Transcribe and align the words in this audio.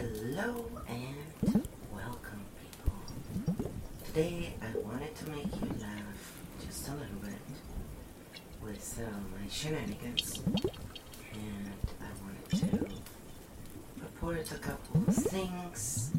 Hello 0.00 0.64
and 0.88 1.68
welcome, 1.92 2.40
people. 2.62 3.62
Today 4.06 4.54
I 4.62 4.78
wanted 4.78 5.14
to 5.14 5.28
make 5.28 5.54
you 5.60 5.68
laugh 5.78 6.40
just 6.64 6.88
a 6.88 6.92
little 6.92 7.20
bit 7.22 7.34
with 8.62 8.98
uh, 8.98 9.10
my 9.38 9.46
shenanigans, 9.50 10.40
and 11.34 11.70
I 12.00 12.08
wanted 12.24 12.48
to 12.60 12.94
report 14.00 14.50
a 14.50 14.58
couple 14.58 15.02
of 15.06 15.14
things 15.14 16.12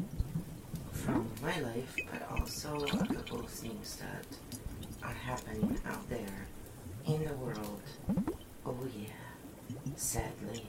from 0.92 1.28
my 1.42 1.58
life, 1.58 1.96
but 2.08 2.30
also 2.30 2.84
a 2.84 2.88
couple 2.88 3.40
of 3.40 3.48
things 3.48 3.96
that 3.96 4.26
are 5.02 5.12
happening 5.12 5.76
out 5.86 6.08
there 6.08 6.46
in 7.08 7.24
the 7.24 7.34
world. 7.34 7.82
Oh, 8.64 8.76
yeah, 8.96 9.08
sadly, 9.96 10.66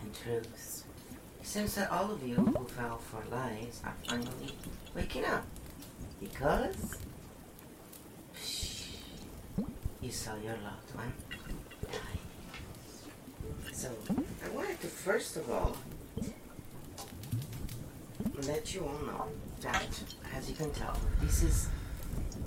and 0.00 0.14
truth. 0.14 0.87
Seems 1.42 1.74
that 1.76 1.90
all 1.90 2.10
of 2.10 2.22
you 2.26 2.34
who 2.34 2.64
fell 2.66 2.98
for 2.98 3.22
lies 3.34 3.80
are 3.84 3.94
finally 4.06 4.52
waking 4.94 5.24
up. 5.24 5.44
Because 6.20 6.98
you 10.00 10.10
saw 10.10 10.36
your 10.36 10.56
loved 10.64 10.94
one 10.94 11.12
die. 11.82 12.18
So, 13.72 13.90
I 14.44 14.48
wanted 14.50 14.80
to 14.80 14.86
first 14.86 15.36
of 15.36 15.50
all 15.50 15.76
let 18.46 18.74
you 18.74 18.82
all 18.82 19.06
know 19.06 19.26
that, 19.62 19.86
as 20.34 20.48
you 20.48 20.56
can 20.56 20.70
tell, 20.72 20.96
this 21.20 21.42
is 21.42 21.68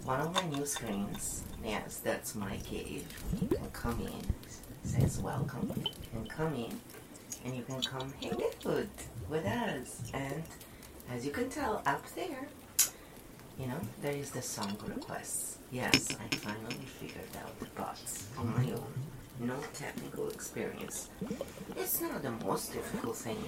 one 0.03 0.19
of 0.21 0.33
my 0.33 0.57
new 0.57 0.65
screens. 0.65 1.43
Yes, 1.63 2.01
that's 2.03 2.35
my 2.35 2.57
cave. 2.57 3.05
You 3.41 3.47
can 3.47 3.69
come 3.71 3.99
in. 4.01 4.07
It 4.07 4.59
says 4.83 5.19
welcome. 5.19 5.71
You 5.77 5.91
can 6.13 6.27
come 6.27 6.55
in 6.55 6.79
and 7.43 7.55
you 7.55 7.63
can 7.63 7.81
come 7.81 8.13
hang 8.21 8.33
out 8.33 8.87
with 9.29 9.45
us. 9.45 10.11
And 10.13 10.43
as 11.09 11.25
you 11.25 11.31
can 11.31 11.49
tell 11.49 11.81
up 11.85 12.03
there, 12.15 12.47
you 13.59 13.67
know, 13.67 13.79
there 14.01 14.15
is 14.15 14.31
the 14.31 14.41
song 14.41 14.77
requests. 14.85 15.57
Yes, 15.71 16.09
I 16.11 16.35
finally 16.35 16.85
figured 16.99 17.29
out 17.43 17.59
the 17.59 17.65
bots 17.75 18.27
on 18.37 18.53
my 18.55 18.71
own. 18.71 18.93
No 19.39 19.55
technical 19.73 20.29
experience. 20.29 21.09
It's 21.75 22.01
not 22.01 22.21
the 22.21 22.31
most 22.45 22.73
difficult 22.73 23.15
thing 23.15 23.43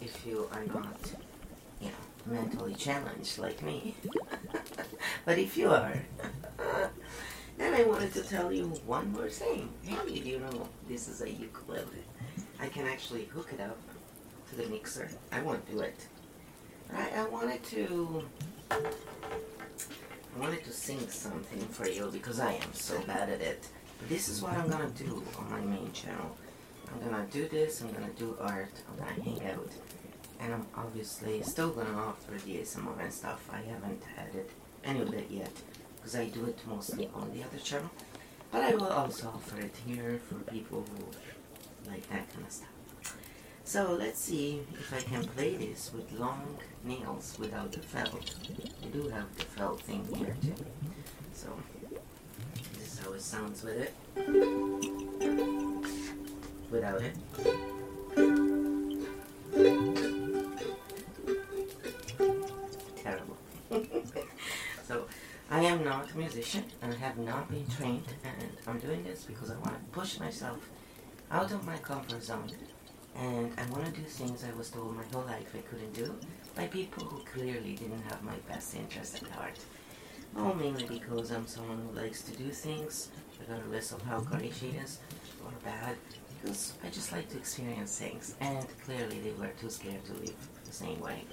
if 0.00 0.26
you 0.26 0.48
are 0.52 0.64
not, 0.66 1.12
you 1.80 1.88
know, 1.88 2.34
mentally 2.34 2.74
challenged 2.74 3.38
like 3.38 3.62
me. 3.62 3.94
but 5.24 5.38
if 5.38 5.56
you 5.56 5.70
are, 5.70 5.94
then 7.58 7.74
I 7.74 7.84
wanted 7.84 8.12
to 8.14 8.22
tell 8.22 8.52
you 8.52 8.66
one 8.86 9.12
more 9.12 9.28
thing. 9.28 9.70
Did 9.86 10.26
you 10.26 10.40
know 10.40 10.68
this 10.88 11.08
is 11.08 11.22
a 11.22 11.30
ukulele? 11.30 12.04
I 12.60 12.68
can 12.68 12.86
actually 12.86 13.24
hook 13.24 13.48
it 13.52 13.60
up 13.60 13.78
to 14.50 14.56
the 14.56 14.66
mixer. 14.68 15.08
I 15.32 15.40
won't 15.40 15.68
do 15.70 15.80
it. 15.80 15.96
I, 16.94 17.10
I 17.16 17.24
wanted 17.28 17.62
to 17.64 18.24
I 18.70 20.38
wanted 20.38 20.64
to 20.64 20.72
sing 20.72 21.00
something 21.08 21.60
for 21.68 21.88
you 21.88 22.10
because 22.12 22.38
I 22.38 22.52
am 22.52 22.72
so 22.72 23.00
bad 23.02 23.28
at 23.30 23.40
it. 23.40 23.66
But 23.98 24.08
this 24.08 24.28
is 24.28 24.42
what 24.42 24.52
I'm 24.52 24.68
gonna 24.68 24.90
do 24.90 25.22
on 25.38 25.50
my 25.50 25.60
main 25.60 25.92
channel. 25.92 26.36
I'm 26.92 27.10
gonna 27.10 27.26
do 27.30 27.48
this, 27.48 27.80
I'm 27.80 27.92
gonna 27.92 28.12
do 28.18 28.36
art, 28.40 28.72
I'm 28.90 28.98
gonna 28.98 29.22
hang 29.22 29.50
out. 29.50 29.70
And 30.40 30.54
I'm 30.54 30.66
obviously 30.76 31.42
still 31.42 31.70
gonna 31.70 31.96
offer 31.96 32.32
the 32.44 32.56
ASMR 32.56 33.00
and 33.00 33.12
stuff. 33.12 33.48
I 33.52 33.58
haven't 33.58 34.02
added 34.18 34.46
any 34.84 35.00
of 35.00 35.12
it 35.14 35.30
yet 35.30 35.52
because 35.96 36.16
I 36.16 36.26
do 36.26 36.46
it 36.46 36.58
mostly 36.66 37.10
on 37.14 37.30
the 37.32 37.42
other 37.44 37.58
channel. 37.58 37.90
But 38.50 38.64
I 38.64 38.74
will 38.74 38.88
also 38.88 39.28
offer 39.28 39.60
it 39.60 39.74
here 39.86 40.20
for 40.28 40.36
people 40.50 40.84
who 40.96 41.04
like 41.90 42.08
that 42.10 42.32
kind 42.32 42.46
of 42.46 42.52
stuff. 42.52 42.68
So 43.64 43.92
let's 43.98 44.20
see 44.20 44.62
if 44.72 44.92
I 44.92 45.00
can 45.00 45.24
play 45.24 45.56
this 45.56 45.92
with 45.94 46.10
long 46.18 46.58
nails 46.84 47.36
without 47.38 47.72
the 47.72 47.80
felt. 47.80 48.34
I 48.82 48.86
do 48.86 49.08
have 49.08 49.36
the 49.36 49.44
felt 49.44 49.80
thing 49.82 50.06
here 50.14 50.36
too. 50.42 50.54
So 51.32 51.48
this 52.78 52.94
is 52.94 52.98
how 52.98 53.12
it 53.12 53.22
sounds 53.22 53.62
with 53.62 53.76
it. 53.76 53.94
Without 56.70 57.00
it. 57.02 57.16
Terrible. 62.96 63.36
so 64.86 65.06
I 65.50 65.60
am 65.60 65.84
not 65.84 66.10
a 66.12 66.18
musician 66.18 66.64
and 66.82 66.92
I 66.92 66.96
have 66.96 67.18
not 67.18 67.50
been 67.50 67.66
trained 67.68 68.14
and 68.24 68.50
I'm 68.66 68.78
doing 68.78 69.04
this 69.04 69.24
because 69.24 69.50
I 69.50 69.54
want 69.54 69.74
to 69.74 69.98
push 69.98 70.18
myself 70.18 70.58
out 71.30 71.52
of 71.52 71.64
my 71.64 71.76
comfort 71.78 72.22
zone 72.22 72.50
and 73.16 73.52
I 73.58 73.64
want 73.70 73.86
to 73.86 73.92
do 73.92 74.06
things 74.06 74.44
I 74.44 74.56
was 74.56 74.70
told 74.70 74.96
my 74.96 75.04
whole 75.12 75.24
life 75.24 75.54
I 75.54 75.60
couldn't 75.60 75.92
do 75.92 76.14
by 76.54 76.66
people 76.66 77.04
who 77.04 77.22
clearly 77.24 77.74
didn't 77.74 78.02
have 78.02 78.22
my 78.22 78.36
best 78.48 78.74
interest 78.74 79.22
at 79.22 79.28
heart. 79.30 79.58
Well, 80.34 80.54
mainly 80.54 80.84
because 80.84 81.30
I'm 81.30 81.46
someone 81.46 81.78
who 81.78 82.00
likes 82.00 82.22
to 82.22 82.36
do 82.36 82.50
things, 82.50 83.10
regardless 83.40 83.92
of 83.92 84.02
how 84.02 84.20
courageous 84.20 84.98
or 85.44 85.52
bad, 85.64 85.96
because 86.40 86.74
I 86.84 86.88
just 86.88 87.12
like 87.12 87.28
to 87.30 87.36
experience 87.36 87.98
things, 87.98 88.36
and 88.40 88.66
clearly 88.84 89.20
they 89.20 89.32
were 89.32 89.50
too 89.60 89.70
scared 89.70 90.04
to 90.06 90.12
live 90.14 90.48
the 90.64 90.72
same 90.72 91.00
way. 91.00 91.24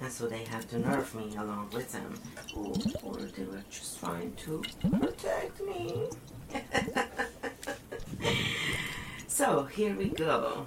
And 0.00 0.12
so 0.12 0.26
they 0.26 0.44
had 0.44 0.68
to 0.70 0.76
nerf 0.76 1.14
me 1.14 1.34
along 1.36 1.70
with 1.72 1.90
them, 1.92 2.14
or, 2.54 2.74
or 3.02 3.16
they 3.16 3.44
were 3.44 3.62
just 3.70 4.00
trying 4.00 4.34
to 4.44 4.62
protect 5.00 5.60
me. 5.62 6.10
so 9.44 9.64
here 9.64 9.94
we 9.94 10.06
go. 10.08 10.66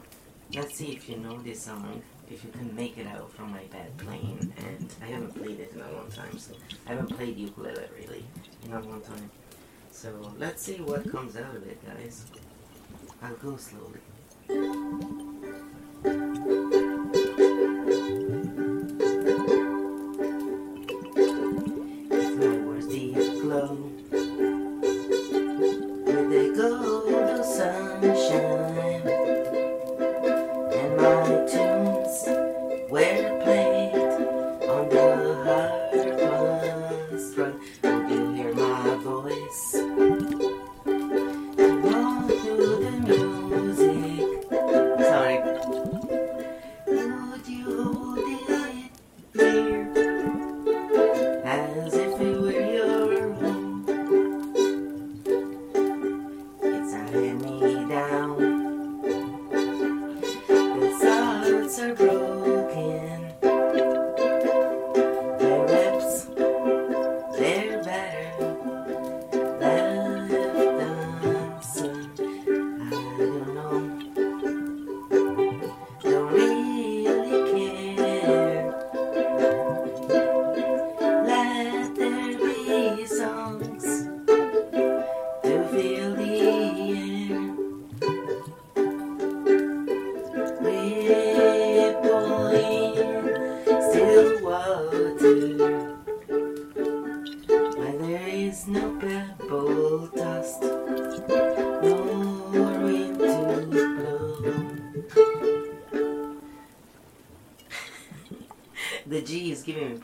Let's 0.54 0.76
see 0.76 0.92
if 0.92 1.10
you 1.10 1.18
know 1.18 1.40
this 1.40 1.64
song, 1.64 2.04
if 2.30 2.44
you 2.44 2.52
can 2.52 2.76
make 2.76 2.96
it 3.00 3.08
out 3.08 3.32
from 3.32 3.52
my 3.52 3.64
bad 3.72 3.98
playing. 3.98 4.54
And 4.58 4.94
I 5.02 5.08
haven't 5.08 5.34
played 5.34 5.60
it 5.60 5.72
in 5.74 5.82
a 5.82 5.92
long 5.94 6.12
time, 6.12 6.38
so 6.38 6.54
I 6.86 6.92
haven't 6.92 7.18
played 7.18 7.38
ukulele 7.38 7.88
really 7.98 8.24
in 8.64 8.74
a 8.74 8.80
long 8.80 9.02
time. 9.02 9.32
So 9.90 10.32
let's 10.38 10.62
see 10.62 10.76
what 10.76 11.12
comes 11.12 11.36
out 11.36 11.56
of 11.56 11.66
it, 11.66 11.84
guys. 11.88 12.26
I'll 13.24 13.36
go 13.38 13.58
slowly. 13.58 14.00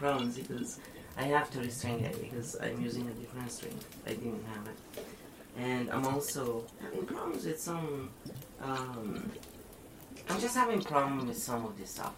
Problems 0.03 0.37
because 0.37 0.79
I 1.17 1.23
have 1.35 1.49
to 1.51 1.59
restring 1.59 2.01
it 2.03 2.21
because 2.21 2.57
I'm 2.61 2.81
using 2.81 3.07
a 3.07 3.11
different 3.11 3.49
string. 3.49 3.77
I 4.05 4.09
didn't 4.09 4.43
have 4.53 4.67
it. 4.67 5.05
And 5.57 5.89
I'm 5.91 6.05
also 6.05 6.65
having 6.81 7.05
problems 7.05 7.45
with 7.45 7.61
some, 7.61 8.09
um, 8.61 9.31
I'm 10.29 10.39
just 10.41 10.55
having 10.55 10.81
problems 10.81 11.25
with 11.25 11.37
some 11.37 11.65
of 11.65 11.77
this 11.77 11.91
stuff. 11.91 12.13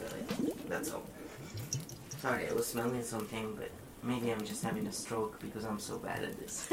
Really. 0.00 0.54
That's 0.68 0.94
all. 0.94 1.02
Sorry, 2.22 2.48
I 2.48 2.54
was 2.54 2.68
smelling 2.68 3.02
something, 3.02 3.54
but 3.58 3.70
maybe 4.02 4.32
I'm 4.32 4.44
just 4.46 4.62
having 4.64 4.86
a 4.86 4.92
stroke 4.92 5.38
because 5.40 5.66
I'm 5.66 5.78
so 5.78 5.98
bad 5.98 6.24
at 6.24 6.38
this. 6.40 6.70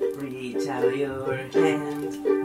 Reach 0.18 0.68
out 0.68 0.94
your 0.94 1.36
hand. 1.36 2.43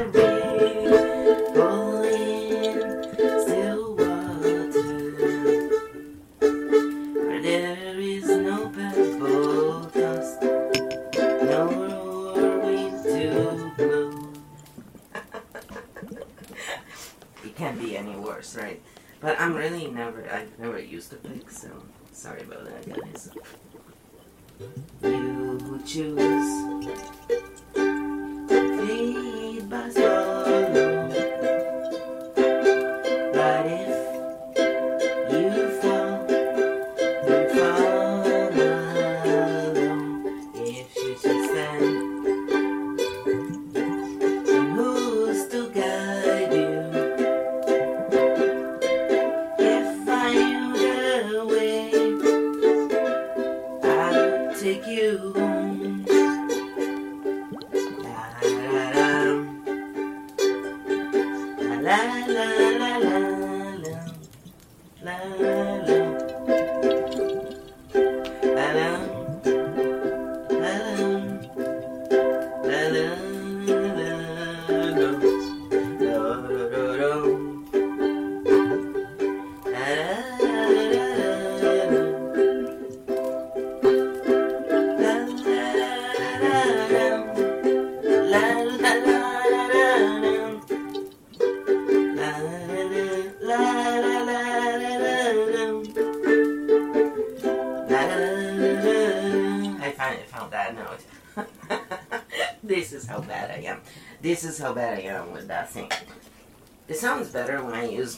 Rock. 0.00 0.29
La 65.10 65.18
la 65.40 65.89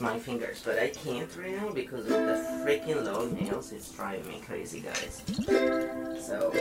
my 0.03 0.19
fingers, 0.19 0.61
but 0.65 0.79
I 0.79 0.89
can't 0.89 1.35
right 1.37 1.55
now 1.55 1.71
because 1.71 2.05
of 2.07 2.11
the 2.11 2.63
freaking 2.65 3.05
long 3.05 3.35
nails. 3.35 3.73
It's 3.73 3.91
driving 3.93 4.29
me 4.29 4.43
crazy, 4.45 4.81
guys. 4.81 5.23
So, 6.21 6.53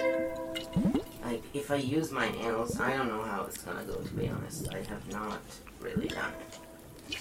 like, 1.26 1.44
if 1.54 1.72
I 1.72 1.76
use 1.76 2.12
my 2.12 2.30
nails, 2.30 2.80
I 2.80 2.96
don't 2.96 3.08
know 3.08 3.24
how 3.24 3.44
it's 3.46 3.58
gonna 3.58 3.84
go, 3.84 3.96
to 3.96 4.14
be 4.14 4.30
honest. 4.30 4.74
I 4.74 4.78
have 4.78 5.12
not 5.12 5.42
really 5.80 6.08
done 6.08 6.34
it. 6.40 7.18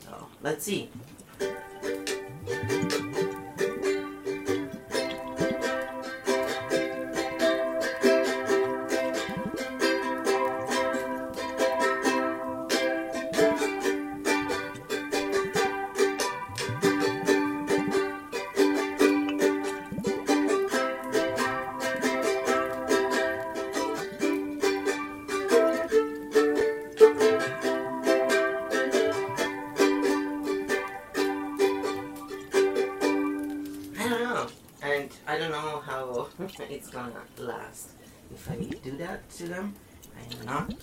So, 0.00 0.26
let's 0.42 0.64
see. 0.64 0.90
It's 36.72 36.88
gonna 36.88 37.22
last. 37.38 37.90
If 38.32 38.50
I 38.50 38.56
do 38.56 38.96
that 38.96 39.28
to 39.36 39.44
them, 39.44 39.74
I'm 40.16 40.46
not 40.46 40.74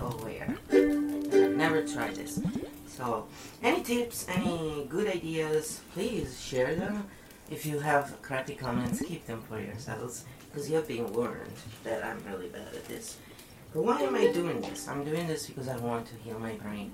aware. 0.00 0.54
I've 0.70 1.56
never 1.56 1.86
tried 1.86 2.16
this. 2.16 2.40
So, 2.86 3.26
any 3.62 3.82
tips, 3.82 4.26
any 4.28 4.86
good 4.88 5.08
ideas, 5.08 5.80
please 5.94 6.40
share 6.40 6.74
them. 6.74 7.08
If 7.50 7.66
you 7.66 7.78
have 7.80 8.20
crappy 8.22 8.54
comments, 8.54 9.00
keep 9.00 9.26
them 9.26 9.42
for 9.48 9.58
yourselves. 9.58 10.24
Because 10.50 10.70
you 10.70 10.76
have 10.76 10.86
been 10.86 11.12
warned 11.12 11.58
that 11.82 12.04
I'm 12.04 12.22
really 12.30 12.48
bad 12.48 12.74
at 12.74 12.84
this. 12.86 13.16
But 13.72 13.84
why 13.84 14.00
am 14.02 14.14
I 14.14 14.30
doing 14.32 14.60
this? 14.60 14.86
I'm 14.86 15.02
doing 15.04 15.26
this 15.26 15.46
because 15.48 15.66
I 15.66 15.76
want 15.78 16.06
to 16.06 16.14
heal 16.16 16.38
my 16.38 16.52
brain. 16.52 16.92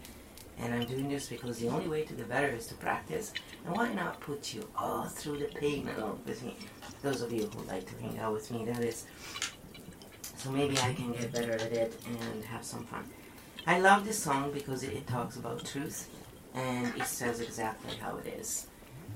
And 0.62 0.75
I'm 0.75 0.85
doing 0.85 1.09
this 1.09 1.29
because 1.29 1.59
the 1.59 1.69
only 1.69 1.88
way 1.88 2.02
to 2.02 2.12
get 2.12 2.29
better 2.29 2.49
is 2.49 2.67
to 2.67 2.75
practice. 2.75 3.33
And 3.64 3.75
why 3.75 3.93
not 3.95 4.21
put 4.21 4.55
you 4.55 4.69
all 4.76 5.05
through 5.05 5.38
the 5.38 5.47
pain 5.47 5.88
along 5.97 6.21
with 6.26 6.43
me? 6.43 6.57
Those 7.02 7.23
of 7.23 7.33
you 7.33 7.47
who 7.47 7.62
like 7.64 7.87
to 7.87 8.02
hang 8.02 8.19
out 8.19 8.35
with 8.35 8.50
me, 8.50 8.64
that 8.67 8.85
is. 8.85 9.07
So 10.37 10.50
maybe 10.50 10.79
I 10.79 10.93
can 10.93 11.12
get 11.12 11.33
better 11.33 11.52
at 11.52 11.73
it 11.73 11.99
and 12.07 12.45
have 12.45 12.64
some 12.64 12.85
fun. 12.85 13.05
I 13.67 13.79
love 13.79 14.05
this 14.05 14.19
song 14.19 14.52
because 14.52 14.83
it, 14.83 14.93
it 14.93 15.07
talks 15.07 15.37
about 15.37 15.64
truth 15.64 16.09
and 16.55 16.95
it 16.97 17.05
says 17.05 17.40
exactly 17.40 17.97
how 17.97 18.17
it 18.17 18.26
is. 18.26 18.67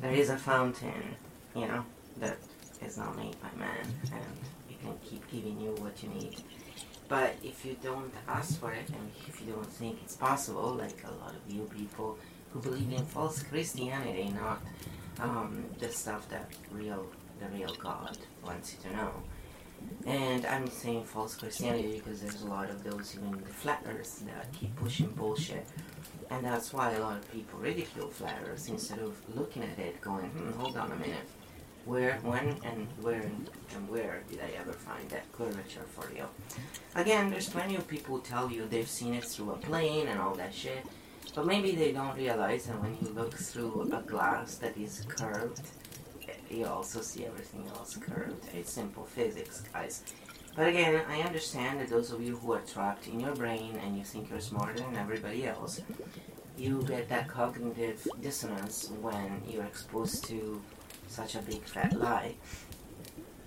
There 0.00 0.12
is 0.12 0.30
a 0.30 0.36
fountain, 0.36 1.16
you 1.54 1.66
know, 1.66 1.84
that 2.18 2.36
is 2.84 2.96
not 2.98 3.16
made 3.16 3.36
by 3.40 3.48
man 3.58 3.86
and 4.12 4.24
it 4.70 4.80
can 4.82 4.94
keep 5.04 5.26
giving 5.30 5.60
you 5.60 5.70
what 5.78 6.02
you 6.02 6.08
need. 6.10 6.36
But 7.08 7.36
if 7.42 7.64
you 7.64 7.76
don't 7.82 8.12
ask 8.28 8.58
for 8.58 8.72
it 8.72 8.88
and 8.88 9.10
if 9.28 9.40
you 9.40 9.52
don't 9.52 9.66
think 9.66 9.98
it's 10.02 10.16
possible, 10.16 10.74
like 10.74 11.04
a 11.04 11.12
lot 11.22 11.34
of 11.34 11.54
you 11.54 11.68
people 11.76 12.18
who 12.52 12.60
believe 12.60 12.92
in 12.92 13.04
false 13.04 13.42
Christianity, 13.42 14.32
not 14.34 14.62
um, 15.20 15.64
the 15.78 15.90
stuff 15.90 16.28
that 16.30 16.50
real 16.72 17.06
the 17.40 17.46
real 17.56 17.74
God 17.74 18.16
wants 18.44 18.74
you 18.74 18.90
to 18.90 18.96
know, 18.96 19.12
And 20.06 20.46
I'm 20.46 20.68
saying 20.68 21.04
false 21.04 21.34
Christianity 21.36 21.96
because 21.98 22.20
there's 22.22 22.42
a 22.42 22.46
lot 22.46 22.70
of 22.70 22.84
those 22.84 23.16
even 23.16 23.32
the 23.32 23.52
flat 23.52 23.82
earths 23.88 24.18
that 24.20 24.52
keep 24.52 24.74
pushing 24.76 25.08
bullshit. 25.08 25.66
And 26.30 26.44
that's 26.44 26.72
why 26.72 26.92
a 26.92 27.00
lot 27.00 27.16
of 27.18 27.30
people 27.32 27.58
ridicule 27.58 28.08
flat 28.08 28.38
earths 28.46 28.68
instead 28.68 28.98
of 29.00 29.16
looking 29.34 29.62
at 29.62 29.78
it 29.78 30.00
going, 30.00 30.26
hmm, 30.26 30.52
hold 30.58 30.76
on 30.76 30.92
a 30.92 30.96
minute. 30.96 31.26
Where, 31.84 32.18
when, 32.22 32.56
and 32.64 32.88
where, 33.02 33.30
and 33.74 33.88
where 33.88 34.22
did 34.30 34.40
I 34.40 34.58
ever 34.58 34.72
find 34.72 35.08
that 35.10 35.30
curvature 35.32 35.84
for 35.90 36.10
you? 36.14 36.24
Again, 36.94 37.30
there's 37.30 37.48
plenty 37.48 37.76
of 37.76 37.86
people 37.86 38.16
who 38.16 38.22
tell 38.22 38.50
you 38.50 38.66
they've 38.66 38.88
seen 38.88 39.14
it 39.14 39.24
through 39.24 39.50
a 39.50 39.56
plane 39.56 40.08
and 40.08 40.18
all 40.18 40.34
that 40.36 40.54
shit. 40.54 40.86
But 41.34 41.46
maybe 41.46 41.72
they 41.72 41.92
don't 41.92 42.16
realize 42.16 42.66
that 42.66 42.80
when 42.80 42.96
you 43.00 43.08
look 43.08 43.34
through 43.34 43.90
a 43.92 44.00
glass 44.00 44.54
that 44.56 44.76
is 44.78 45.04
curved, 45.08 45.60
you 46.50 46.66
also 46.66 47.00
see 47.00 47.26
everything 47.26 47.66
else 47.76 47.96
curved. 47.96 48.46
It's 48.54 48.72
simple 48.72 49.04
physics, 49.04 49.62
guys. 49.72 50.02
But 50.56 50.68
again, 50.68 51.02
I 51.08 51.22
understand 51.22 51.80
that 51.80 51.88
those 51.88 52.12
of 52.12 52.22
you 52.22 52.36
who 52.36 52.52
are 52.52 52.60
trapped 52.60 53.08
in 53.08 53.18
your 53.18 53.34
brain 53.34 53.78
and 53.84 53.98
you 53.98 54.04
think 54.04 54.30
you're 54.30 54.40
smarter 54.40 54.78
than 54.78 54.96
everybody 54.96 55.46
else, 55.46 55.80
you 56.56 56.82
get 56.82 57.08
that 57.08 57.26
cognitive 57.26 58.06
dissonance 58.22 58.90
when 59.00 59.42
you're 59.48 59.64
exposed 59.64 60.24
to 60.26 60.62
such 61.14 61.36
a 61.36 61.38
big 61.38 61.62
fat 61.62 61.92
lie. 61.92 62.34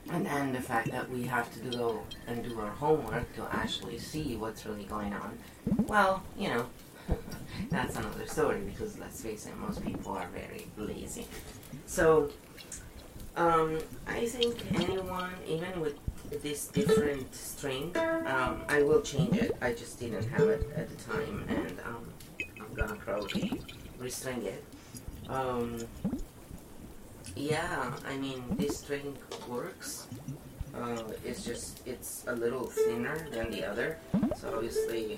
And 0.10 0.26
then 0.26 0.54
the 0.54 0.62
fact 0.62 0.90
that 0.92 1.10
we 1.10 1.24
have 1.24 1.54
to 1.54 1.78
go 1.78 2.02
and 2.28 2.42
do 2.42 2.58
our 2.60 2.70
homework 2.70 3.36
to 3.36 3.46
actually 3.52 4.00
see 4.00 4.38
what's 4.38 4.66
really 4.66 4.86
going 4.86 5.14
on. 5.14 5.38
Well, 5.86 6.24
you 6.38 6.48
know, 6.48 6.66
that's 7.70 7.98
another 7.98 8.26
story 8.26 8.62
because 8.62 8.98
let's 9.00 9.22
face 9.22 9.46
it, 9.48 9.58
most 9.58 9.84
people 9.84 10.14
are 10.14 10.30
very 10.30 10.68
lazy. 10.78 11.28
So, 11.86 12.30
um, 13.36 13.80
I 14.08 14.26
think 14.26 14.56
anyone, 14.76 15.32
even 15.46 15.82
with 15.82 15.96
this 16.42 16.68
different 16.68 17.36
string, 17.36 17.96
um, 17.98 18.62
I 18.70 18.82
will 18.84 19.02
change 19.02 19.36
it. 19.38 19.58
I 19.62 19.74
just 19.74 20.00
didn't 20.00 20.28
have 20.30 20.48
it 20.48 20.70
at 20.76 20.88
the 20.90 21.12
time, 21.12 21.46
and 21.50 21.80
um, 21.86 22.06
I'm 22.60 22.74
gonna 22.74 22.96
probably 22.96 23.62
restring 24.00 24.46
it. 24.46 24.64
Yeah, 27.38 27.94
I 28.08 28.18
mean, 28.18 28.44
this 28.58 28.80
string 28.80 29.16
works. 29.48 30.08
Uh, 30.74 31.04
it's 31.24 31.46
just, 31.46 31.86
it's 31.88 32.26
a 32.28 32.36
little 32.36 32.66
thinner 32.66 33.30
than 33.32 33.52
the 33.52 33.64
other, 33.64 33.98
so 34.36 34.56
obviously 34.56 35.18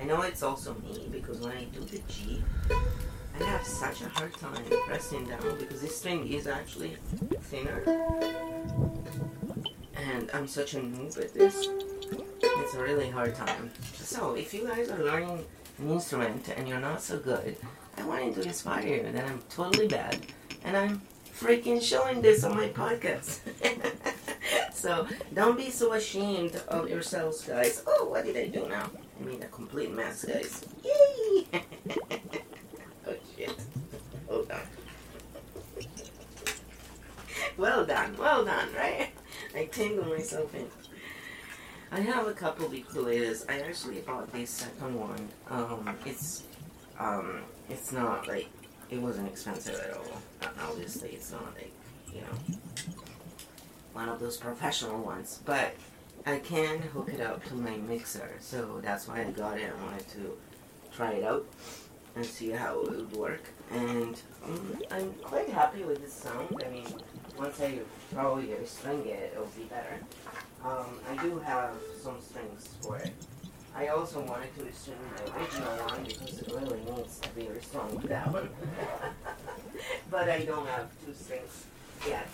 I 0.00 0.04
know 0.04 0.22
it's 0.22 0.44
also 0.44 0.74
me 0.74 1.08
because 1.10 1.40
when 1.40 1.52
I 1.52 1.64
do 1.64 1.80
the 1.80 2.00
G, 2.08 2.42
I 3.40 3.44
have 3.44 3.66
such 3.66 4.02
a 4.02 4.08
hard 4.08 4.32
time 4.34 4.64
pressing 4.94 5.24
down 5.24 5.58
because 5.58 5.80
this 5.80 5.98
string 5.98 6.24
is 6.28 6.46
actually 6.46 6.96
thinner. 7.50 7.82
And 9.96 10.30
I'm 10.32 10.46
such 10.46 10.74
a 10.74 10.78
noob 10.78 11.18
at 11.18 11.34
this. 11.34 11.66
It's 12.40 12.74
a 12.74 12.80
really 12.80 13.10
hard 13.10 13.34
time. 13.34 13.72
So, 13.94 14.36
if 14.36 14.54
you 14.54 14.68
guys 14.68 14.90
are 14.90 15.02
learning 15.02 15.44
an 15.80 15.90
instrument 15.90 16.48
and 16.56 16.68
you're 16.68 16.78
not 16.78 17.02
so 17.02 17.18
good, 17.18 17.56
I 17.98 18.04
wanted 18.04 18.36
to 18.36 18.42
inspire 18.42 18.86
you 18.86 19.10
that 19.10 19.24
I'm 19.24 19.42
totally 19.50 19.88
bad 19.88 20.16
and 20.64 20.76
I'm 20.76 21.02
freaking 21.40 21.82
showing 21.82 22.22
this 22.22 22.44
on 22.44 22.56
my 22.56 22.68
podcast. 22.68 23.40
so, 24.72 25.08
don't 25.34 25.56
be 25.56 25.70
so 25.70 25.94
ashamed 25.94 26.54
of 26.68 26.88
yourselves, 26.88 27.40
guys. 27.44 27.82
Oh, 27.84 28.06
what 28.10 28.24
did 28.24 28.36
I 28.36 28.46
do 28.46 28.68
now? 28.68 28.92
I 29.20 29.24
made 29.24 29.42
a 29.42 29.48
complete 29.48 29.92
mess, 29.92 30.24
guys. 30.24 30.64
Yay! 30.84 31.46
oh, 33.08 33.16
shit. 33.36 33.56
Hold 34.28 34.52
on. 34.52 34.60
Well 37.56 37.86
done, 37.86 38.16
well 38.18 38.44
done, 38.44 38.68
right? 38.76 39.10
I 39.64 39.66
tangled 39.68 40.08
myself 40.08 40.54
in. 40.54 40.66
I 41.90 42.00
have 42.00 42.26
a 42.26 42.34
couple 42.34 42.66
of 42.66 42.72
ukuleles. 42.72 43.48
I 43.48 43.60
actually 43.60 44.00
bought 44.00 44.30
the 44.30 44.44
second 44.44 44.94
one. 44.94 45.28
Um, 45.48 45.88
it's, 46.04 46.42
um, 46.98 47.40
it's 47.70 47.90
not 47.90 48.28
like, 48.28 48.48
it 48.90 49.00
wasn't 49.00 49.28
expensive 49.28 49.76
at 49.76 49.96
all. 49.96 50.20
Obviously, 50.68 51.12
it's 51.12 51.32
not 51.32 51.54
like, 51.54 51.72
you 52.12 52.20
know, 52.20 52.58
one 53.94 54.10
of 54.10 54.20
those 54.20 54.36
professional 54.36 55.02
ones. 55.02 55.40
But 55.46 55.74
I 56.26 56.40
can 56.40 56.82
hook 56.82 57.08
it 57.08 57.22
up 57.22 57.42
to 57.46 57.54
my 57.54 57.78
mixer, 57.78 58.32
so 58.40 58.82
that's 58.82 59.08
why 59.08 59.22
I 59.22 59.30
got 59.30 59.58
it. 59.58 59.72
I 59.72 59.82
wanted 59.82 60.06
to 60.10 60.36
try 60.94 61.12
it 61.12 61.24
out 61.24 61.46
and 62.16 62.26
see 62.26 62.50
how 62.50 62.80
it 62.82 62.90
would 62.90 63.12
work. 63.16 63.48
And 63.70 64.20
um, 64.44 64.78
I'm 64.90 65.14
quite 65.22 65.48
happy 65.48 65.84
with 65.84 66.04
the 66.04 66.10
sound. 66.10 66.62
I 66.62 66.68
mean, 66.68 66.86
once 67.38 67.60
I 67.60 67.78
probably 68.12 68.48
string 68.64 69.06
it, 69.06 69.32
it'll 69.32 69.46
be 69.46 69.64
better. 69.64 69.98
Um, 70.64 70.98
I 71.10 71.22
do 71.22 71.38
have 71.40 71.74
some 72.02 72.20
strings 72.20 72.68
for 72.82 72.96
it. 72.98 73.12
I 73.76 73.88
also 73.88 74.20
wanted 74.20 74.54
to 74.56 74.72
string 74.72 74.96
my 75.16 75.36
original 75.36 75.68
one 75.88 76.04
because 76.04 76.40
it 76.40 76.52
really 76.52 76.80
needs 76.84 77.18
to 77.18 77.28
be 77.30 77.48
restrung 77.48 77.98
that 78.06 78.32
one. 78.32 78.48
but 80.10 80.28
I 80.30 80.44
don't 80.44 80.66
have 80.68 80.88
two 81.04 81.12
strings 81.12 81.66
yet. 82.08 82.28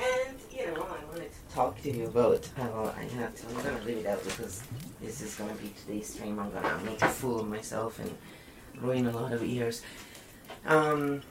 And, 0.00 0.36
you 0.50 0.66
know, 0.66 0.82
I 0.82 1.04
wanted 1.04 1.30
to 1.30 1.54
talk 1.54 1.80
to 1.82 1.90
you 1.90 2.06
about 2.06 2.48
how 2.56 2.92
I 2.96 3.04
have 3.04 3.34
to, 3.36 3.46
I'm 3.48 3.62
going 3.62 3.78
to 3.78 3.84
leave 3.84 3.98
it 3.98 4.06
out 4.06 4.24
because 4.24 4.64
this 5.00 5.20
is 5.20 5.36
going 5.36 5.54
to 5.56 5.62
be 5.62 5.72
today's 5.80 6.12
stream. 6.12 6.38
I'm 6.40 6.50
going 6.50 6.64
to 6.64 6.84
make 6.84 7.00
a 7.00 7.08
fool 7.08 7.40
of 7.40 7.48
myself 7.48 8.00
and 8.00 8.12
ruin 8.82 9.06
a 9.06 9.12
lot 9.12 9.32
of 9.32 9.44
ears. 9.44 9.82
Um, 10.66 11.22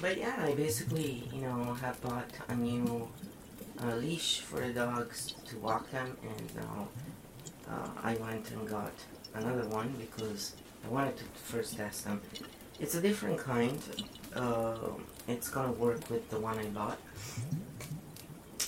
but 0.00 0.16
yeah, 0.18 0.36
I 0.38 0.54
basically, 0.54 1.28
you 1.32 1.42
know, 1.42 1.74
have 1.74 2.00
bought 2.00 2.30
a 2.48 2.54
new 2.54 3.08
uh, 3.82 3.94
leash 3.96 4.40
for 4.40 4.60
the 4.60 4.72
dogs 4.72 5.34
to 5.46 5.58
walk 5.58 5.90
them, 5.90 6.16
and 6.22 6.54
now 6.56 6.88
uh, 7.68 7.88
I 8.02 8.14
went 8.14 8.50
and 8.50 8.68
got 8.68 8.92
another 9.34 9.66
one 9.68 9.94
because 9.98 10.54
I 10.84 10.88
wanted 10.88 11.18
to 11.18 11.24
first 11.24 11.76
test 11.76 12.04
them. 12.04 12.20
It's 12.78 12.94
a 12.94 13.00
different 13.00 13.38
kind. 13.38 13.78
Uh, 14.34 14.76
it's 15.28 15.48
gonna 15.48 15.72
work 15.72 16.08
with 16.10 16.28
the 16.30 16.40
one 16.40 16.58
I 16.58 16.66
bought, 16.66 16.98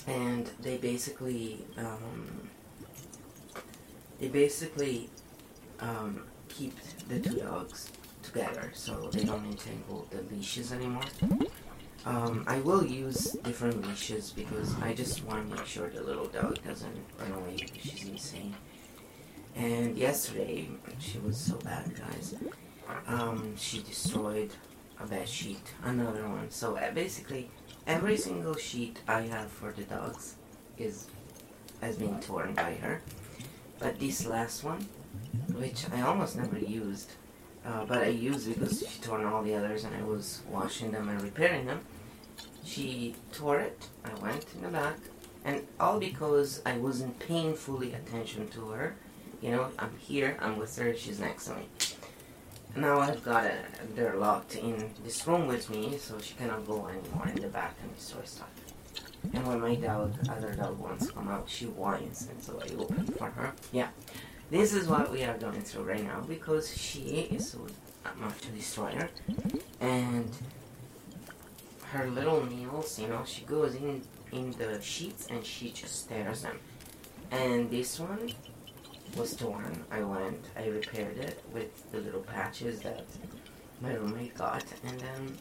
and 0.07 0.49
they 0.61 0.77
basically 0.77 1.65
um, 1.77 2.49
they 4.19 4.27
basically 4.27 5.09
um, 5.79 6.23
keep 6.47 6.77
the 7.07 7.19
two 7.19 7.37
dogs 7.39 7.89
together 8.33 8.71
so 8.73 9.09
they 9.11 9.23
don't 9.23 9.45
entangle 9.45 10.07
the 10.09 10.21
leashes 10.33 10.71
anymore. 10.71 11.03
Um, 12.05 12.43
I 12.47 12.59
will 12.59 12.85
use 12.85 13.31
different 13.43 13.87
leashes 13.87 14.31
because 14.31 14.75
I 14.81 14.93
just 14.93 15.23
want 15.23 15.49
to 15.49 15.55
make 15.55 15.65
sure 15.65 15.89
the 15.89 16.01
little 16.01 16.25
dog 16.25 16.61
doesn't 16.63 16.97
run 17.19 17.31
away 17.31 17.57
she's 17.81 18.07
insane. 18.07 18.55
And 19.55 19.95
yesterday, 19.97 20.67
she 20.99 21.19
was 21.19 21.37
so 21.37 21.55
bad, 21.57 21.93
guys. 21.95 22.35
Um, 23.07 23.55
she 23.55 23.81
destroyed 23.83 24.51
a 24.99 25.05
bed 25.05 25.29
sheet, 25.29 25.61
another 25.83 26.27
one. 26.27 26.49
So 26.49 26.75
uh, 26.75 26.91
basically, 26.91 27.51
every 27.85 28.17
single 28.17 28.55
sheet 28.55 28.99
I 29.07 29.21
have 29.21 29.49
for 29.51 29.71
the 29.71 29.83
dogs 29.83 30.35
is 30.77 31.07
has 31.81 31.97
been 31.97 32.19
torn 32.19 32.53
by 32.53 32.73
her. 32.75 33.01
But 33.79 33.99
this 33.99 34.25
last 34.25 34.63
one, 34.63 34.87
which 35.53 35.85
I 35.91 36.01
almost 36.01 36.35
never 36.37 36.57
used, 36.57 37.11
uh, 37.65 37.85
but 37.85 37.99
I 37.99 38.07
used 38.07 38.47
it 38.47 38.59
because 38.59 38.79
she 38.79 39.01
tore 39.01 39.25
all 39.25 39.43
the 39.43 39.55
others 39.55 39.83
and 39.83 39.95
I 39.95 40.03
was 40.03 40.41
washing 40.49 40.91
them 40.91 41.09
and 41.09 41.21
repairing 41.21 41.65
them. 41.65 41.81
She 42.65 43.15
tore 43.31 43.59
it. 43.59 43.87
I 44.03 44.13
went 44.21 44.45
in 44.55 44.61
the 44.61 44.69
back, 44.69 44.97
and 45.43 45.67
all 45.79 45.99
because 45.99 46.61
I 46.65 46.77
wasn't 46.77 47.19
paying 47.19 47.53
fully 47.55 47.93
attention 47.93 48.47
to 48.49 48.69
her. 48.69 48.95
You 49.41 49.51
know, 49.51 49.69
I'm 49.77 49.95
here, 49.99 50.37
I'm 50.39 50.57
with 50.57 50.77
her, 50.77 50.95
she's 50.95 51.19
next 51.19 51.45
to 51.45 51.55
me. 51.55 51.67
Now 52.75 52.99
I've 52.99 53.23
got 53.23 53.43
her, 53.43 53.65
they're 53.93 54.15
locked 54.15 54.55
in 54.55 54.89
this 55.03 55.27
room 55.27 55.47
with 55.47 55.69
me, 55.69 55.97
so 55.97 56.19
she 56.19 56.33
cannot 56.35 56.65
go 56.65 56.87
anymore 56.87 57.27
in 57.27 57.41
the 57.41 57.49
back 57.49 57.75
and 57.83 57.93
destroy 57.95 58.23
stuff. 58.23 58.49
And 59.33 59.45
when 59.45 59.59
my 59.59 59.75
dog, 59.75 60.13
other 60.29 60.53
dog 60.53 60.79
wants 60.79 61.07
to 61.07 61.13
come 61.13 61.27
out, 61.27 61.49
she 61.49 61.65
whines, 61.65 62.27
and 62.31 62.41
so 62.41 62.61
I 62.61 62.73
open 62.75 63.05
for 63.05 63.29
her. 63.29 63.53
Yeah, 63.71 63.89
this 64.53 64.71
is 64.71 64.87
what 64.87 65.11
we 65.11 65.23
are 65.23 65.35
going 65.39 65.61
through 65.61 65.81
right 65.81 66.03
now 66.03 66.21
because 66.27 66.77
she 66.77 67.27
is 67.31 67.55
a 68.05 68.55
destroyer, 68.55 69.09
and 69.81 70.29
her 71.85 72.07
little 72.11 72.45
nails, 72.45 72.99
you 72.99 73.07
know, 73.07 73.23
she 73.25 73.41
goes 73.45 73.73
in 73.73 74.03
in 74.31 74.51
the 74.51 74.79
sheets 74.79 75.25
and 75.31 75.43
she 75.43 75.71
just 75.71 76.07
tears 76.07 76.43
them. 76.43 76.59
And 77.31 77.71
this 77.71 77.99
one 77.99 78.31
was 79.17 79.35
torn. 79.35 79.85
I 79.89 80.03
went, 80.03 80.45
I 80.55 80.67
repaired 80.67 81.17
it 81.17 81.43
with 81.51 81.91
the 81.91 82.01
little 82.01 82.21
patches 82.21 82.79
that 82.81 83.05
my 83.81 83.95
roommate 83.95 84.37
got, 84.37 84.65
and 84.85 84.99
then, 84.99 85.37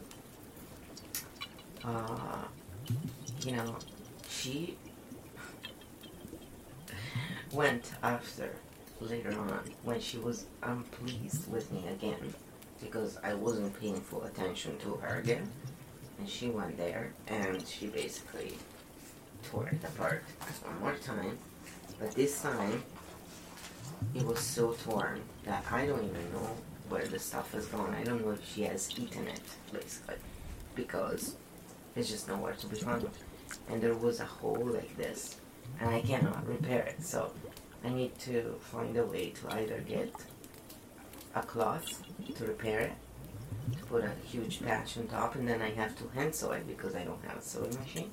uh, 1.85 2.45
you 3.45 3.57
know, 3.57 3.77
she 4.27 4.79
went 7.53 7.93
after 8.03 8.55
later 9.11 9.31
on 9.39 9.61
when 9.83 10.01
she 10.01 10.19
was 10.19 10.47
unpleased 10.63 11.51
with 11.51 11.71
me 11.73 11.85
again 11.89 12.35
because 12.81 13.19
I 13.23 13.35
wasn't 13.35 13.79
paying 13.81 14.01
full 14.01 14.25
attention 14.25 14.79
to 14.79 14.95
her 14.97 15.21
again. 15.21 15.51
And 16.19 16.29
she 16.29 16.49
went 16.49 16.77
there 16.77 17.13
and 17.27 17.67
she 17.67 17.87
basically 17.87 18.55
tore 19.51 19.69
it 19.69 19.83
apart 19.85 20.23
one 20.65 20.81
more 20.81 20.95
time. 20.95 21.39
But 21.99 22.13
this 22.13 22.43
time 22.43 22.83
it 24.15 24.25
was 24.25 24.41
so 24.41 24.73
torn 24.85 25.21
that 25.45 25.65
I 25.71 25.87
don't 25.87 26.05
even 26.05 26.33
know 26.33 26.51
where 26.89 27.07
the 27.07 27.19
stuff 27.19 27.55
is 27.55 27.67
gone. 27.67 27.95
I 27.95 28.05
don't 28.05 28.25
know 28.25 28.33
if 28.33 28.53
she 28.53 28.63
has 28.65 28.91
eaten 28.99 29.27
it, 29.27 29.41
basically, 29.73 30.17
because 30.75 31.37
it's 31.97 32.11
just 32.11 32.29
nowhere 32.29 32.55
to 32.55 32.67
be 32.67 32.77
found. 32.77 33.09
And 33.71 33.81
there 33.81 33.95
was 33.95 34.21
a 34.21 34.25
hole 34.25 34.67
like 34.75 34.97
this, 34.97 35.37
and 35.81 35.91
I 35.91 36.01
cannot 36.01 36.47
repair 36.47 36.83
it. 36.83 37.03
So 37.03 37.33
I 37.85 37.89
need 37.91 38.19
to 38.21 38.55
find 38.61 38.97
a 38.97 39.05
way 39.05 39.31
to 39.31 39.55
either 39.55 39.79
get 39.81 40.15
a 41.35 41.43
cloth 41.43 42.03
to 42.37 42.45
repair 42.45 42.81
it, 42.81 42.93
to 43.79 43.85
put 43.87 44.05
a 44.05 44.13
huge 44.27 44.63
patch 44.65 44.97
on 44.99 45.07
top, 45.09 45.35
and 45.35 45.49
then 45.49 45.61
I 45.63 45.71
have 45.71 45.97
to 45.99 46.09
hand 46.15 46.35
sew 46.35 46.53
it 46.53 46.67
because 46.67 46.95
I 46.95 47.05
don't 47.05 47.23
have 47.27 47.39
a 47.39 47.43
sewing 47.43 47.77
machine, 47.79 48.11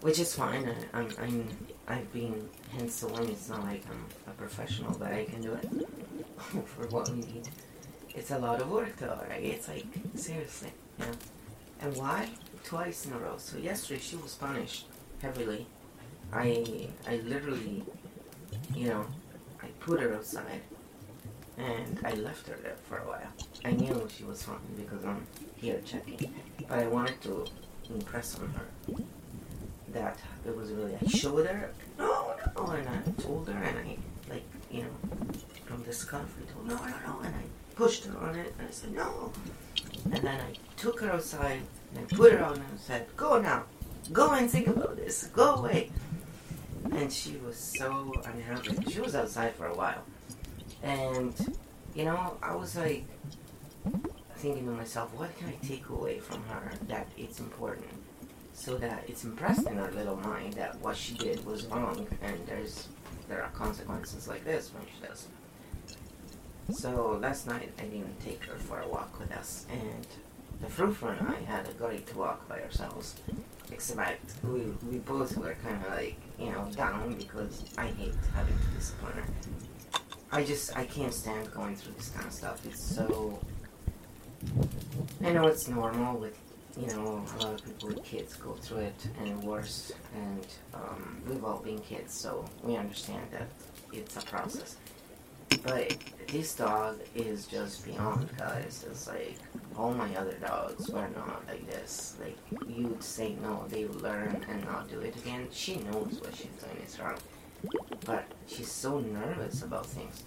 which 0.00 0.18
is 0.18 0.34
fine. 0.34 0.68
I, 0.68 0.98
I'm, 0.98 1.08
I'm 1.20 1.48
I've 1.86 2.12
been 2.12 2.48
hand 2.72 2.90
sewing. 2.90 3.28
It's 3.30 3.48
not 3.48 3.64
like 3.64 3.82
I'm 3.90 4.04
a 4.26 4.30
professional, 4.32 4.96
but 4.98 5.12
I 5.12 5.24
can 5.24 5.40
do 5.42 5.52
it 5.54 5.68
for 6.66 6.86
what 6.88 7.08
we 7.10 7.16
need. 7.18 7.48
It's 8.14 8.30
a 8.30 8.38
lot 8.38 8.60
of 8.60 8.70
work 8.70 8.96
though, 8.96 9.18
right? 9.28 9.42
It's 9.42 9.68
like 9.68 9.86
seriously, 10.14 10.72
yeah. 10.98 11.06
And 11.80 11.96
why? 11.96 12.28
Twice 12.64 13.06
in 13.06 13.12
a 13.12 13.18
row. 13.18 13.36
So 13.38 13.58
yesterday 13.58 14.00
she 14.00 14.16
was 14.16 14.34
punished 14.34 14.86
heavily. 15.22 15.66
I 16.32 16.88
I 17.06 17.16
literally, 17.24 17.84
you 18.74 18.88
know, 18.88 19.06
I 19.62 19.66
put 19.80 20.00
her 20.00 20.14
outside 20.14 20.62
and 21.56 22.00
I 22.04 22.12
left 22.14 22.46
her 22.48 22.56
there 22.62 22.76
for 22.88 22.98
a 22.98 23.06
while. 23.06 23.32
I 23.64 23.72
knew 23.72 24.08
she 24.14 24.24
was 24.24 24.42
fine 24.42 24.56
because 24.76 25.04
I'm 25.04 25.26
here 25.56 25.80
checking, 25.84 26.34
but 26.68 26.78
I 26.78 26.86
wanted 26.86 27.20
to 27.22 27.46
impress 27.90 28.38
on 28.38 28.48
her 28.50 28.94
that 29.92 30.18
it 30.46 30.56
was 30.56 30.70
really. 30.70 30.94
I 30.94 31.06
showed 31.08 31.46
her, 31.46 31.70
no, 31.98 32.34
no, 32.56 32.66
and 32.70 32.88
I 32.88 33.22
told 33.22 33.48
her, 33.48 33.58
and 33.58 33.78
I 33.78 33.96
like, 34.32 34.44
you 34.70 34.82
know, 34.82 34.90
from 35.66 35.82
I 35.82 36.52
told 36.52 36.68
no, 36.68 36.74
no, 36.76 36.94
no, 37.06 37.20
and 37.24 37.34
I 37.34 37.42
pushed 37.74 38.04
her 38.04 38.18
on 38.18 38.36
it, 38.36 38.54
and 38.58 38.68
I 38.68 38.70
said 38.70 38.92
no, 38.92 39.32
and 40.04 40.22
then 40.22 40.40
I 40.40 40.52
took 40.76 41.00
her 41.00 41.10
outside 41.12 41.62
and 41.94 42.06
I 42.06 42.14
put 42.14 42.32
her 42.32 42.44
on 42.44 42.56
and 42.56 42.78
said, 42.78 43.06
go 43.16 43.40
now, 43.40 43.64
go 44.12 44.30
and 44.32 44.50
think 44.50 44.66
about 44.68 44.96
this, 44.96 45.24
go 45.28 45.56
away. 45.56 45.90
And 46.98 47.12
she 47.12 47.36
was 47.36 47.56
so 47.56 48.12
unhappy. 48.24 48.76
She 48.90 49.00
was 49.00 49.14
outside 49.14 49.54
for 49.54 49.66
a 49.66 49.74
while. 49.74 50.02
And, 50.82 51.32
you 51.94 52.04
know, 52.04 52.36
I 52.42 52.56
was 52.56 52.76
like 52.76 53.04
thinking 54.36 54.66
to 54.66 54.72
myself, 54.72 55.14
what 55.14 55.36
can 55.38 55.48
I 55.48 55.66
take 55.66 55.88
away 55.90 56.18
from 56.18 56.42
her 56.44 56.72
that 56.88 57.06
it's 57.16 57.38
important? 57.38 57.86
So 58.52 58.76
that 58.78 59.04
it's 59.06 59.22
impressed 59.22 59.68
in 59.68 59.76
her 59.76 59.90
little 59.92 60.16
mind 60.16 60.54
that 60.54 60.80
what 60.80 60.96
she 60.96 61.14
did 61.14 61.46
was 61.46 61.66
wrong 61.66 62.08
and 62.20 62.36
there's 62.46 62.88
there 63.28 63.42
are 63.42 63.50
consequences 63.50 64.26
like 64.26 64.44
this 64.44 64.72
when 64.74 64.84
she 64.86 65.06
does. 65.06 65.28
So 66.76 67.18
last 67.22 67.46
night 67.46 67.70
I 67.78 67.82
didn't 67.82 68.18
take 68.20 68.44
her 68.46 68.56
for 68.56 68.80
a 68.80 68.88
walk 68.88 69.20
with 69.20 69.30
us 69.32 69.66
and 69.70 70.06
the 70.60 70.66
Frou 70.66 70.92
Frou 70.92 71.10
and 71.10 71.28
I 71.28 71.40
had 71.50 71.68
a 71.68 71.72
great 71.74 72.14
walk 72.16 72.48
by 72.48 72.60
ourselves. 72.60 73.14
Except 73.70 74.20
we, 74.42 74.60
we 74.90 74.98
both 74.98 75.36
were 75.36 75.54
kind 75.62 75.76
of 75.84 75.92
like, 75.92 76.16
you 76.38 76.50
know, 76.52 76.68
down 76.76 77.14
because 77.14 77.64
I 77.76 77.86
hate 77.86 78.14
having 78.34 78.56
to 78.56 78.66
discipline 78.76 79.12
her. 79.12 79.24
I 80.30 80.44
just 80.44 80.76
I 80.76 80.84
can't 80.84 81.12
stand 81.12 81.50
going 81.52 81.74
through 81.74 81.94
this 81.94 82.10
kind 82.10 82.26
of 82.26 82.32
stuff. 82.32 82.64
It's 82.66 82.82
so. 82.82 83.38
I 85.24 85.32
know 85.32 85.46
it's 85.46 85.68
normal 85.68 86.18
with 86.18 86.38
you 86.78 86.86
know 86.88 87.24
a 87.38 87.42
lot 87.42 87.54
of 87.54 87.64
people 87.64 87.88
with 87.88 88.04
kids 88.04 88.34
go 88.36 88.52
through 88.54 88.78
it 88.78 89.08
and 89.20 89.42
worse, 89.42 89.92
and 90.14 90.46
um, 90.74 91.22
we've 91.26 91.44
all 91.44 91.58
been 91.58 91.80
kids, 91.80 92.14
so 92.14 92.44
we 92.62 92.76
understand 92.76 93.26
that 93.32 93.48
it's 93.92 94.16
a 94.16 94.20
process. 94.20 94.76
But 95.64 95.96
this 96.28 96.54
dog 96.54 97.00
is 97.14 97.46
just 97.46 97.84
beyond, 97.84 98.28
guys. 98.38 98.84
It's 98.90 99.08
like 99.08 99.36
all 99.76 99.92
my 99.92 100.14
other 100.16 100.34
dogs 100.34 100.88
were 100.88 101.08
not 101.16 101.42
like 101.48 101.68
this. 101.68 102.16
Like 102.20 102.36
you'd 102.68 103.02
say 103.02 103.36
no, 103.42 103.64
they 103.68 103.86
learn 103.86 104.44
and 104.48 104.64
not 104.64 104.90
do 104.90 105.00
it 105.00 105.16
again. 105.16 105.48
She 105.50 105.76
knows 105.76 106.20
what 106.20 106.34
she's 106.34 106.46
doing 106.62 106.82
is 106.86 106.98
wrong 107.00 107.18
but 108.04 108.24
she's 108.46 108.70
so 108.70 109.00
nervous 109.00 109.62
about 109.62 109.86
things. 109.86 110.22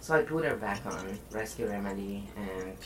So 0.00 0.14
I 0.14 0.22
put 0.22 0.44
her 0.44 0.56
back 0.56 0.84
on 0.86 1.18
Rescue 1.30 1.66
Remedy 1.66 2.28
and, 2.36 2.76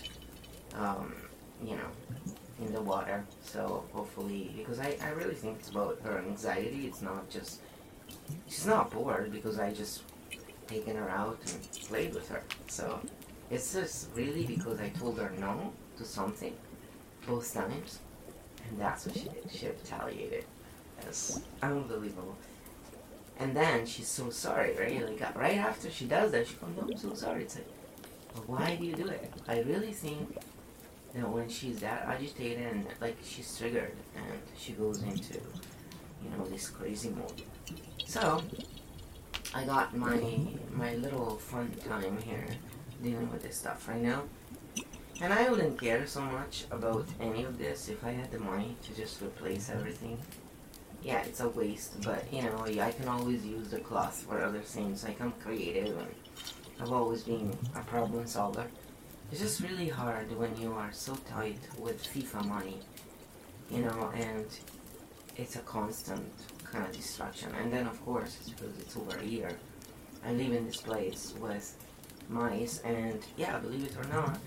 um, 0.75 1.15
you 1.63 1.77
know, 1.77 2.35
in 2.61 2.73
the 2.73 2.81
water. 2.81 3.25
So 3.43 3.85
hopefully, 3.93 4.53
because 4.57 4.79
I, 4.79 4.97
I 5.03 5.11
really 5.11 5.35
think 5.35 5.59
it's 5.59 5.71
about 5.71 5.99
her 6.05 6.19
anxiety. 6.19 6.87
It's 6.87 7.03
not 7.03 7.29
just, 7.29 7.61
she's 8.47 8.67
not 8.67 8.91
bored 8.91 9.33
because 9.33 9.59
I 9.59 9.73
just 9.73 10.03
taken 10.69 10.97
her 10.97 11.09
out 11.09 11.39
and 11.47 11.73
played 11.89 12.15
with 12.15 12.29
her. 12.29 12.43
So 12.69 13.01
it's 13.51 13.73
just 13.73 14.09
really 14.15 14.45
because 14.47 14.81
I 14.81 14.91
told 14.91 15.19
her 15.19 15.33
no 15.39 15.73
to 15.97 16.05
something 16.05 16.55
both 17.27 17.53
times. 17.53 18.01
And 18.69 18.81
that's 18.81 19.07
what 19.07 19.17
she 19.17 19.25
did. 19.25 19.51
She 19.51 19.67
retaliated. 19.67 20.45
That's 21.01 21.41
unbelievable. 21.63 22.37
And 23.39 23.57
then 23.57 23.87
she's 23.87 24.09
so 24.09 24.31
sorry, 24.31 24.77
right? 24.79 25.09
Like 25.09 25.23
uh, 25.23 25.39
right 25.39 25.59
after 25.59 25.91
she 25.91 26.07
does 26.07 26.33
that, 26.33 26.47
she 26.47 26.55
goes, 26.55 26.71
"No, 26.77 26.83
oh, 26.83 26.89
I'm 26.91 26.99
so 26.99 27.15
sorry." 27.15 27.43
It's 27.43 27.55
like, 27.55 27.69
why 28.47 28.77
do 28.77 28.85
you 28.85 28.95
do 28.95 29.07
it? 29.07 29.33
I 29.47 29.61
really 29.61 29.93
think 29.93 30.39
that 31.15 31.29
when 31.29 31.49
she's 31.49 31.79
that 31.81 32.05
agitated 32.07 32.67
and 32.67 32.87
like 33.01 33.17
she's 33.23 33.57
triggered 33.57 33.95
and 34.17 34.41
she 34.57 34.73
goes 34.73 35.03
into, 35.03 35.35
you 36.23 36.31
know, 36.37 36.45
this 36.47 36.69
crazy 36.69 37.11
mode. 37.11 37.43
So 38.07 38.43
I 39.55 39.65
got 39.65 39.97
my 39.97 40.21
my 40.71 40.95
little 40.97 41.37
fun 41.37 41.73
time 41.89 42.19
here 42.23 42.47
dealing 43.03 43.31
with 43.31 43.43
this 43.43 43.57
stuff 43.57 43.89
right 43.89 44.01
now. 44.01 44.23
And 45.21 45.33
I 45.33 45.49
wouldn't 45.49 45.81
care 45.81 46.07
so 46.07 46.21
much 46.21 46.65
about 46.71 47.07
any 47.21 47.43
of 47.45 47.59
this 47.59 47.89
if 47.89 48.05
I 48.05 48.13
had 48.13 48.31
the 48.31 48.39
money 48.39 48.77
to 48.85 48.95
just 48.95 49.21
replace 49.21 49.69
everything 49.69 50.19
yeah, 51.03 51.21
it's 51.21 51.41
a 51.41 51.49
waste, 51.49 52.03
but 52.03 52.25
you 52.33 52.43
know, 52.43 52.65
I 52.65 52.91
can 52.93 53.09
always 53.09 53.45
use 53.47 53.69
the 53.69 53.79
cloth 53.79 54.25
for 54.29 54.43
other 54.43 54.61
things. 54.61 55.05
Like 55.05 55.21
I'm 55.21 55.33
creative 55.33 55.97
and 55.97 56.15
I've 56.81 56.93
always 56.93 57.23
been 57.23 57.57
a 57.75 57.81
problem 57.81 58.27
solver. 58.27 58.67
It's 59.31 59.41
just 59.41 59.61
really 59.61 59.89
hard 59.89 60.37
when 60.37 60.57
you 60.57 60.73
are 60.73 60.91
so 60.93 61.15
tight 61.29 61.61
with 61.79 62.03
FIFA 62.03 62.47
money, 62.47 62.79
you 63.71 63.83
know, 63.83 64.11
and 64.15 64.47
it's 65.37 65.57
a 65.57 65.61
constant 65.61 66.33
kind 66.71 66.85
of 66.85 66.93
destruction. 66.93 67.51
And 67.61 67.73
then, 67.73 67.87
of 67.87 68.05
course, 68.05 68.37
it's 68.41 68.51
because 68.51 68.79
it's 68.79 68.97
over 68.97 69.19
a 69.19 69.25
year. 69.25 69.51
I 70.25 70.33
live 70.33 70.53
in 70.53 70.67
this 70.67 70.79
place 70.79 71.35
with 71.41 71.77
mice, 72.29 72.81
and 72.85 73.21
yeah, 73.37 73.59
believe 73.59 73.85
it 73.85 73.97
or 73.97 74.09
not, 74.13 74.39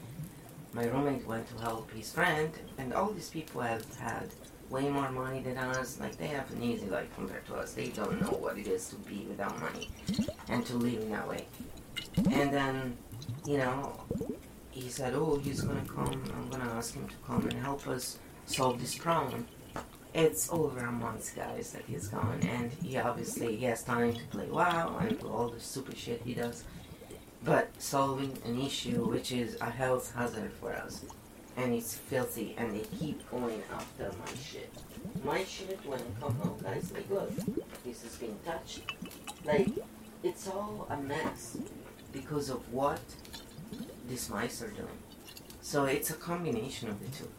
my 0.74 0.86
roommate 0.86 1.26
went 1.26 1.48
to 1.50 1.62
help 1.62 1.92
his 1.92 2.12
friend, 2.12 2.52
and 2.78 2.94
all 2.94 3.12
these 3.12 3.30
people 3.30 3.62
have 3.62 3.84
had 3.98 4.30
way 4.70 4.90
more 4.90 5.12
money 5.12 5.42
than 5.42 5.58
us. 5.58 6.00
Like 6.00 6.18
they 6.18 6.28
have 6.28 6.50
an 6.52 6.64
easy 6.64 6.88
life 6.88 7.14
compared 7.16 7.46
to 7.48 7.56
us. 7.56 7.74
They 7.74 7.90
don't 7.90 8.22
know 8.22 8.38
what 8.38 8.58
it 8.58 8.68
is 8.68 8.88
to 8.90 8.96
be 8.96 9.26
without 9.28 9.60
money 9.60 9.90
and 10.48 10.66
to 10.66 10.78
live 10.78 11.02
in 11.02 11.12
that 11.12 11.28
way. 11.28 11.46
And 12.32 12.54
then, 12.54 12.98
you 13.46 13.58
know, 13.58 14.00
he 14.72 14.90
said, 14.90 15.14
"Oh, 15.14 15.38
he's 15.44 15.62
gonna 15.62 15.86
come. 15.86 16.24
I'm 16.34 16.50
gonna 16.50 16.72
ask 16.72 16.94
him 16.94 17.08
to 17.08 17.16
come 17.28 17.46
and 17.48 17.60
help 17.62 17.88
us 17.88 18.20
solve 18.46 18.80
this 18.80 18.96
problem." 18.96 19.46
It's 20.14 20.52
over 20.52 20.80
a 20.80 20.92
month, 20.92 21.36
guys, 21.36 21.72
that 21.72 21.84
he's 21.88 22.10
gone, 22.10 22.40
and 22.42 22.72
he 22.84 22.98
obviously 22.98 23.56
he 23.56 23.66
has 23.66 23.84
time 23.84 24.14
to 24.14 24.24
play 24.26 24.48
WoW 24.48 24.98
and 25.00 25.18
do 25.20 25.28
all 25.28 25.50
the 25.50 25.60
stupid 25.60 25.98
shit 25.98 26.22
he 26.26 26.34
does. 26.34 26.64
But 27.44 27.70
solving 27.78 28.38
an 28.46 28.62
issue 28.62 29.06
which 29.06 29.32
is 29.32 29.58
a 29.62 29.70
health 29.70 30.14
hazard 30.14 30.52
for 30.60 30.74
us 30.74 31.06
and 31.58 31.74
it's 31.74 31.96
filthy, 31.96 32.56
and 32.58 32.74
they 32.74 32.86
keep 32.98 33.30
going 33.30 33.62
after 33.74 34.10
my 34.20 34.34
shit. 34.42 34.72
My 35.24 35.44
shit, 35.44 35.80
when 35.86 36.00
I 36.00 36.22
come 36.22 36.36
home, 36.36 36.58
guys, 36.64 36.92
like, 36.92 37.10
look, 37.10 37.32
this 37.84 38.04
is 38.04 38.16
being 38.16 38.38
touched. 38.46 38.82
Like, 39.46 39.70
it's 40.24 40.48
all 40.48 40.88
a 40.90 40.98
mess 40.98 41.58
because 42.12 42.50
of 42.50 42.72
what 42.72 43.02
these 44.08 44.30
mice 44.30 44.62
are 44.62 44.70
doing. 44.70 45.00
So 45.62 45.86
it's 45.86 46.10
a 46.10 46.14
combination 46.14 46.90
of 46.90 47.00
the 47.00 47.18
two. 47.18 47.30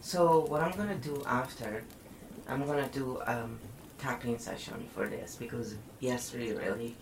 So 0.00 0.40
what 0.46 0.62
I'm 0.62 0.76
gonna 0.76 0.96
do 0.96 1.22
after, 1.26 1.84
I'm 2.50 2.66
gonna 2.66 2.88
do 2.88 3.20
um, 3.26 3.58
tapping 3.98 4.38
session 4.38 4.88
for 4.94 5.06
this 5.06 5.36
because 5.36 5.76
yesterday 6.00 6.52
really, 6.52 6.96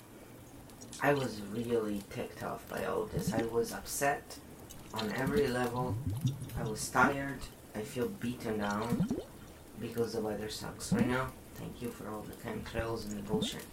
I 1.02 1.14
was 1.14 1.40
really 1.52 2.02
ticked 2.10 2.42
off 2.42 2.68
by 2.68 2.84
all 2.84 3.04
this. 3.06 3.32
I 3.32 3.42
was 3.44 3.72
upset 3.72 4.38
on 4.92 5.10
every 5.16 5.48
level. 5.48 5.96
I 6.58 6.64
was 6.64 6.86
tired. 6.88 7.40
I 7.74 7.80
feel 7.80 8.08
beaten 8.08 8.58
down 8.58 9.08
because 9.80 10.12
the 10.12 10.20
weather 10.20 10.50
sucks 10.50 10.92
right 10.92 11.08
now. 11.08 11.28
Thank 11.54 11.80
you 11.80 11.88
for 11.88 12.08
all 12.08 12.22
the 12.22 12.34
chemtrails 12.48 13.06
and 13.06 13.18
the 13.18 13.22
bullshit. 13.22 13.64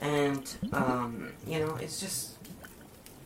and 0.00 0.54
um, 0.72 1.32
you 1.46 1.58
know 1.58 1.76
it's 1.76 2.00
just 2.00 2.38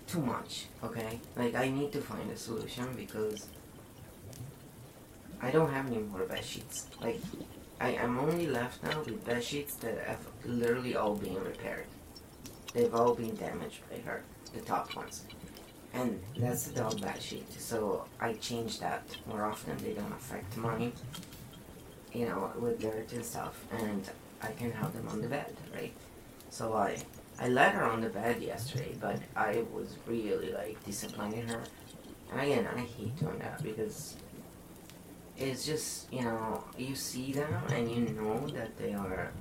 too 0.08 0.20
much. 0.20 0.66
Okay, 0.82 1.20
like 1.36 1.54
I 1.54 1.68
need 1.68 1.92
to 1.92 2.00
find 2.00 2.30
a 2.30 2.36
solution 2.36 2.86
because 2.96 3.46
I 5.40 5.50
don't 5.50 5.72
have 5.72 5.86
any 5.86 5.98
more 5.98 6.24
bed 6.24 6.44
sheets. 6.44 6.86
Like 7.00 7.20
I 7.80 7.90
am 7.90 8.18
only 8.18 8.46
left 8.46 8.82
now 8.82 9.00
with 9.00 9.24
bed 9.24 9.42
sheets 9.42 9.74
that 9.76 9.98
have 10.06 10.26
literally 10.44 10.96
all 10.96 11.14
been 11.14 11.42
repaired. 11.42 11.86
They've 12.72 12.94
all 12.94 13.14
been 13.14 13.36
damaged 13.36 13.80
by 13.90 13.98
her, 14.10 14.22
the 14.52 14.60
top 14.60 14.94
ones. 14.96 15.24
And 15.92 16.20
that's 16.36 16.64
the 16.66 16.80
dog 16.80 17.00
bed 17.00 17.22
sheet. 17.22 17.52
So 17.52 18.04
I 18.20 18.32
change 18.34 18.80
that 18.80 19.04
more 19.28 19.44
often. 19.44 19.76
They 19.78 19.92
don't 19.92 20.12
affect 20.12 20.56
money, 20.56 20.92
you 22.12 22.26
know, 22.26 22.50
with 22.58 22.80
dirt 22.80 23.12
and 23.12 23.24
stuff. 23.24 23.64
And 23.72 24.10
I 24.42 24.48
can 24.48 24.72
have 24.72 24.92
them 24.92 25.08
on 25.08 25.20
the 25.20 25.28
bed, 25.28 25.54
right? 25.72 25.92
So 26.50 26.74
I 26.74 26.96
I 27.38 27.48
let 27.48 27.72
her 27.72 27.84
on 27.84 28.00
the 28.00 28.08
bed 28.08 28.40
yesterday, 28.40 28.94
but 29.00 29.20
I 29.36 29.64
was 29.72 29.96
really 30.06 30.52
like 30.52 30.82
disciplining 30.84 31.48
her. 31.48 31.62
And 32.30 32.40
again, 32.40 32.68
I 32.74 32.80
hate 32.80 33.16
doing 33.16 33.38
that 33.40 33.62
because 33.62 34.16
it's 35.36 35.66
just 35.66 36.12
you 36.12 36.22
know 36.22 36.64
you 36.78 36.94
see 36.94 37.32
them 37.32 37.52
and 37.70 37.90
you 37.90 38.00
know 38.14 38.46
that 38.48 38.76
they 38.76 38.92
are 38.92 39.32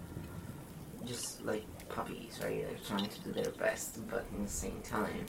just 1.05 1.43
like 1.45 1.65
puppies, 1.89 2.39
right? 2.41 2.65
They're 2.65 2.77
trying 2.87 3.09
to 3.09 3.19
do 3.21 3.31
their 3.31 3.51
best, 3.51 4.07
but 4.09 4.25
in 4.35 4.43
the 4.43 4.49
same 4.49 4.81
time, 4.83 5.25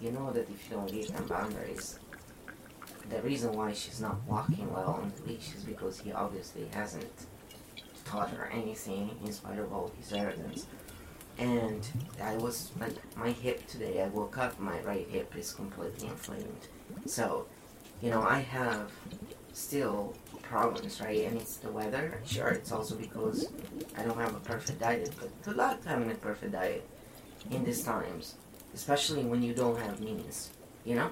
you 0.00 0.10
know 0.12 0.32
that 0.32 0.48
if 0.50 0.68
you 0.68 0.76
don't 0.76 0.90
give 0.90 1.08
them 1.12 1.26
boundaries, 1.26 1.98
the 3.08 3.22
reason 3.22 3.52
why 3.52 3.72
she's 3.72 4.00
not 4.00 4.16
walking 4.26 4.72
well 4.72 5.00
on 5.02 5.12
the 5.16 5.32
leash 5.32 5.54
is 5.54 5.64
because 5.64 6.00
he 6.00 6.12
obviously 6.12 6.68
hasn't 6.72 7.26
taught 8.04 8.30
her 8.30 8.50
anything 8.52 9.10
in 9.24 9.32
spite 9.32 9.58
of 9.58 9.72
all 9.72 9.90
his 9.98 10.12
arrogance. 10.12 10.66
And 11.38 11.88
I 12.22 12.36
was 12.36 12.72
like, 12.78 12.94
my 13.16 13.30
hip 13.30 13.66
today, 13.66 14.02
I 14.02 14.08
woke 14.08 14.38
up, 14.38 14.58
my 14.58 14.80
right 14.80 15.08
hip 15.08 15.34
is 15.36 15.52
completely 15.52 16.08
inflamed. 16.08 16.68
So, 17.06 17.46
you 18.02 18.10
know, 18.10 18.22
I 18.22 18.40
have 18.40 18.90
still 19.52 20.14
problems, 20.42 21.00
right? 21.00 21.24
And 21.24 21.36
it's 21.40 21.56
the 21.56 21.70
weather. 21.70 22.20
Sure, 22.24 22.48
it's 22.48 22.72
also 22.72 22.94
because 22.94 23.48
I 23.96 24.02
don't 24.02 24.18
have 24.18 24.34
a 24.34 24.40
perfect 24.40 24.80
diet, 24.80 25.10
but 25.18 25.30
good 25.42 25.56
luck 25.56 25.84
having 25.84 26.10
a 26.10 26.14
perfect 26.14 26.52
diet 26.52 26.86
in 27.50 27.64
these 27.64 27.82
times, 27.82 28.34
especially 28.74 29.24
when 29.24 29.42
you 29.42 29.54
don't 29.54 29.78
have 29.78 30.00
means, 30.00 30.50
you 30.84 30.94
know? 30.94 31.10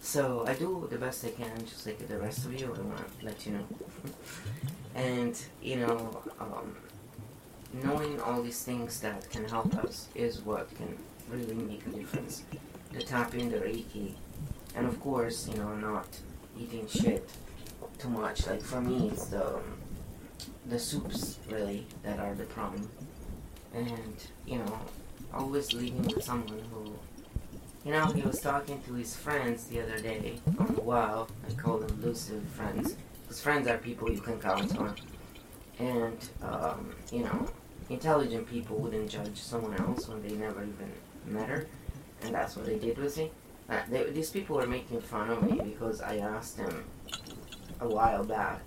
So 0.00 0.44
I 0.46 0.54
do 0.54 0.86
the 0.90 0.98
best 0.98 1.24
I 1.24 1.30
can, 1.30 1.64
just 1.66 1.86
like 1.86 2.06
the 2.06 2.18
rest 2.18 2.44
of 2.44 2.58
you. 2.60 2.66
I 2.66 2.80
want 2.80 3.20
to 3.20 3.24
let 3.24 3.46
you 3.46 3.52
know. 3.52 3.66
and, 4.94 5.34
you 5.62 5.76
know, 5.76 6.22
um, 6.38 6.76
knowing 7.72 8.20
all 8.20 8.42
these 8.42 8.62
things 8.62 9.00
that 9.00 9.30
can 9.30 9.44
help 9.46 9.74
us 9.76 10.08
is 10.14 10.42
what 10.42 10.68
can 10.76 10.96
really 11.30 11.54
make 11.54 11.86
a 11.86 11.90
difference. 11.90 12.42
The 12.92 13.02
tapping, 13.02 13.50
the 13.50 13.56
Reiki, 13.56 14.12
and 14.76 14.86
of 14.86 15.00
course, 15.00 15.48
you 15.48 15.56
know, 15.56 15.74
not 15.74 16.06
eating 16.60 16.86
shit 16.86 17.28
too 17.98 18.08
much. 18.08 18.46
Like 18.46 18.62
for 18.62 18.80
me, 18.80 19.08
it's 19.08 19.26
the 19.26 19.60
the 20.66 20.78
soups 20.78 21.38
really 21.50 21.86
that 22.02 22.18
are 22.18 22.34
the 22.34 22.44
problem, 22.44 22.88
and 23.74 24.16
you 24.46 24.58
know, 24.58 24.78
always 25.32 25.72
living 25.72 26.02
with 26.02 26.24
someone 26.24 26.62
who, 26.72 26.92
you 27.84 27.92
know, 27.92 28.06
he 28.06 28.22
was 28.22 28.40
talking 28.40 28.80
to 28.82 28.94
his 28.94 29.14
friends 29.16 29.66
the 29.66 29.80
other 29.82 29.98
day 29.98 30.40
on 30.58 30.76
wow. 30.84 31.26
I 31.48 31.52
call 31.54 31.78
them 31.78 32.00
lucid 32.02 32.42
friends, 32.48 32.96
because 33.22 33.40
friends 33.40 33.68
are 33.68 33.78
people 33.78 34.10
you 34.10 34.20
can 34.20 34.40
count 34.40 34.76
on, 34.78 34.94
and 35.78 36.28
um, 36.42 36.94
you 37.12 37.22
know, 37.24 37.46
intelligent 37.90 38.48
people 38.48 38.76
wouldn't 38.76 39.10
judge 39.10 39.36
someone 39.36 39.74
else 39.80 40.08
when 40.08 40.22
they 40.22 40.34
never 40.34 40.62
even 40.62 40.92
met 41.26 41.48
her, 41.48 41.66
and 42.22 42.34
that's 42.34 42.56
what 42.56 42.66
they 42.66 42.78
did 42.78 42.98
with 42.98 43.16
me. 43.18 43.30
Uh, 43.68 43.80
they, 43.88 44.04
these 44.10 44.30
people 44.30 44.56
were 44.56 44.66
making 44.66 45.00
fun 45.00 45.30
of 45.30 45.42
me 45.42 45.58
because 45.58 46.02
I 46.02 46.18
asked 46.18 46.58
them 46.58 46.84
a 47.80 47.88
while 47.88 48.24
back 48.24 48.60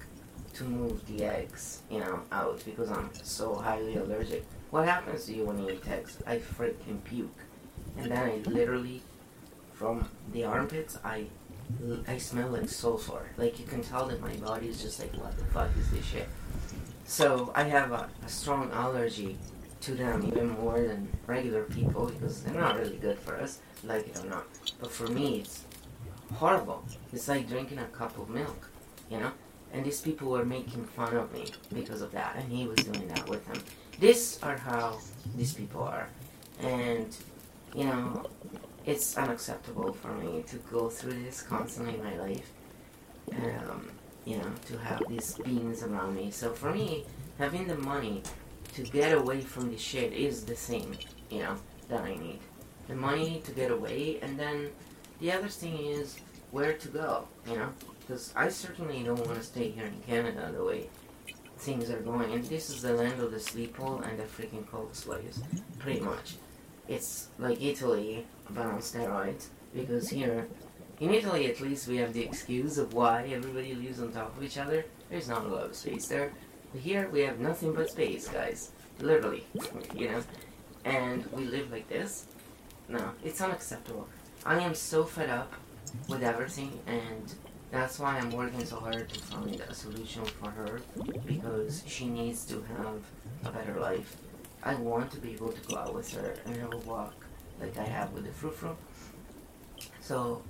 to 0.56 0.64
move 0.64 1.06
the 1.08 1.24
eggs, 1.24 1.82
you 1.90 2.00
know, 2.00 2.22
out 2.32 2.64
because 2.66 2.90
I'm 2.90 3.10
so 3.14 3.56
highly 3.56 3.96
allergic. 3.96 4.44
What 4.72 4.88
happens 4.88 5.26
to 5.26 5.36
you 5.36 5.46
when 5.46 5.60
you 5.60 5.70
eat 5.70 5.88
eggs? 5.88 6.18
I 6.26 6.38
freaking 6.38 7.04
puke. 7.04 7.40
And 7.98 8.12
then 8.12 8.18
I 8.18 8.50
literally, 8.50 9.02
from 9.74 10.10
the 10.34 10.46
armpits, 10.46 10.98
I, 11.04 11.28
I 12.08 12.18
smell 12.18 12.50
like 12.50 12.70
sulfur. 12.70 13.30
Like 13.38 13.60
you 13.60 13.66
can 13.66 13.82
tell 13.82 14.08
that 14.08 14.20
my 14.20 14.36
body 14.36 14.68
is 14.68 14.82
just 14.82 15.00
like, 15.00 15.14
what 15.14 15.38
the 15.38 15.46
fuck 15.46 15.70
is 15.78 15.92
this 15.92 16.06
shit? 16.06 16.28
So 17.06 17.52
I 17.56 17.64
have 17.64 17.92
a, 17.92 18.10
a 18.26 18.30
strong 18.30 18.72
allergy 18.72 19.38
to 19.82 19.94
them 19.94 20.26
even 20.28 20.50
more 20.50 20.82
than 20.82 21.08
regular 21.28 21.64
people 21.64 22.08
because 22.08 22.42
they're 22.42 22.60
not 22.60 22.78
really 22.78 22.98
good 22.98 23.20
for 23.20 23.38
us, 23.38 23.60
like 23.84 24.08
it 24.08 24.20
or 24.24 24.28
not. 24.28 24.48
But 24.80 24.92
for 24.92 25.08
me, 25.08 25.42
it's 25.42 25.66
horrible. 26.34 26.84
It's 27.14 27.28
like 27.28 27.48
drinking 27.48 27.78
a 27.78 27.86
cup 27.86 28.18
of 28.18 28.30
milk 28.30 28.70
you 29.10 29.20
know? 29.20 29.32
And 29.74 29.86
these 29.86 30.02
people 30.02 30.30
were 30.30 30.46
making 30.46 30.86
fun 30.86 31.16
of 31.16 31.34
me 31.34 31.46
because 31.74 32.02
of 32.02 32.12
that, 32.12 32.36
and 32.38 32.52
he 32.52 32.68
was 32.68 32.78
doing 32.78 33.08
that 33.10 33.28
with 33.28 33.46
them. 33.48 33.62
These 34.00 34.40
are 34.42 34.58
how 34.58 35.00
these 35.36 35.54
people 35.54 35.84
are. 35.84 36.08
And, 36.62 37.16
you 37.76 37.84
know, 37.84 38.26
it's 38.86 39.18
unacceptable 39.18 39.94
for 39.94 40.14
me 40.14 40.44
to 40.48 40.56
go 40.72 40.90
through 40.90 41.22
this 41.24 41.42
constantly 41.42 41.96
in 41.96 42.04
my 42.04 42.18
life. 42.18 42.52
Um, 43.34 43.90
you 44.28 44.38
know, 44.38 44.52
to 44.66 44.78
have 44.78 45.02
these 45.08 45.36
beings 45.36 45.84
around 45.84 46.16
me. 46.16 46.32
So 46.32 46.52
for 46.52 46.74
me, 46.74 47.06
having 47.38 47.66
the 47.66 47.78
money 47.78 48.24
to 48.74 48.84
get 48.84 49.18
away 49.18 49.40
from 49.40 49.72
this 49.72 49.80
shit 49.80 50.12
is 50.12 50.44
the 50.44 50.54
thing, 50.54 50.98
you 51.30 51.40
know, 51.40 51.56
that 51.88 52.02
I 52.02 52.16
need. 52.16 52.40
The 52.90 52.96
money 52.96 53.42
to 53.46 53.52
get 53.52 53.72
away, 53.72 54.20
and 54.22 54.38
then 54.38 54.70
the 55.20 55.32
other 55.32 55.48
thing 55.48 55.78
is 55.78 56.18
where 56.52 56.74
to 56.74 56.88
go, 56.90 57.28
you 57.50 57.56
know? 57.56 57.70
Because 58.08 58.32
I 58.38 58.48
certainly 58.48 59.04
don't 59.04 59.26
want 59.26 59.38
to 59.38 59.44
stay 59.44 59.70
here 59.70 59.86
in 59.86 60.00
Canada 60.08 60.50
the 60.56 60.64
way 60.64 60.88
things 61.58 61.90
are 61.90 62.00
going. 62.00 62.32
And 62.32 62.44
this 62.46 62.70
is 62.70 62.82
the 62.82 62.94
land 62.94 63.20
of 63.20 63.32
the 63.32 63.40
sleep 63.40 63.76
hole 63.76 64.00
and 64.00 64.18
the 64.18 64.24
freaking 64.24 64.66
coke 64.66 64.96
slaves, 64.96 65.42
pretty 65.78 66.00
much. 66.00 66.36
It's 66.88 67.28
like 67.38 67.62
Italy, 67.62 68.26
but 68.50 68.66
on 68.66 68.80
steroids. 68.80 69.48
Because 69.76 70.10
here, 70.10 70.48
in 71.02 71.14
Italy 71.14 71.48
at 71.48 71.60
least, 71.60 71.90
we 71.90 71.98
have 71.98 72.14
the 72.14 72.24
excuse 72.24 72.78
of 72.78 72.94
why 72.94 73.24
everybody 73.24 73.76
lives 73.76 74.00
on 74.02 74.14
top 74.14 74.38
of 74.38 74.44
each 74.44 74.58
other. 74.58 74.86
There's 75.10 75.28
not 75.28 75.46
a 75.46 75.50
lot 75.50 75.66
of 75.66 75.76
space 75.76 76.08
there. 76.08 76.32
But 76.72 76.82
here, 76.82 77.10
we 77.10 77.22
have 77.22 77.40
nothing 77.40 77.74
but 77.74 77.90
space, 77.90 78.30
guys. 78.30 78.72
Literally, 79.00 79.46
you 79.94 80.10
know? 80.12 80.24
And 80.86 81.26
we 81.34 81.44
live 81.44 81.72
like 81.72 81.90
this? 81.90 82.26
No, 82.88 83.12
it's 83.22 83.42
unacceptable. 83.42 84.08
I 84.46 84.60
am 84.60 84.74
so 84.74 85.04
fed 85.04 85.30
up 85.30 85.54
with 86.08 86.24
everything 86.24 86.80
and 86.88 87.34
that's 87.72 88.00
why 88.00 88.18
I'm 88.18 88.32
working 88.32 88.64
so 88.66 88.78
hard 88.78 89.10
to 89.10 89.20
find 89.20 89.60
a 89.60 89.74
solution 89.74 90.24
for 90.26 90.50
her 90.50 90.82
because 91.26 91.84
she 91.86 92.08
needs 92.08 92.46
to 92.46 92.64
have 92.78 93.02
a 93.46 93.52
better 93.52 93.80
life. 93.80 94.16
I 94.64 94.76
want 94.76 95.12
to 95.12 95.20
be 95.20 95.34
able 95.34 95.52
to 95.52 95.62
go 95.68 95.78
out 95.78 95.94
with 95.94 96.12
her 96.14 96.36
and 96.46 96.56
have 96.58 96.74
a 96.74 96.78
walk 96.78 97.14
like 97.60 97.78
I 97.78 97.84
have 97.84 98.12
with 98.14 98.26
the 98.26 98.32
Frou 98.32 98.52
Frou. 98.52 98.76
So, 100.00 100.42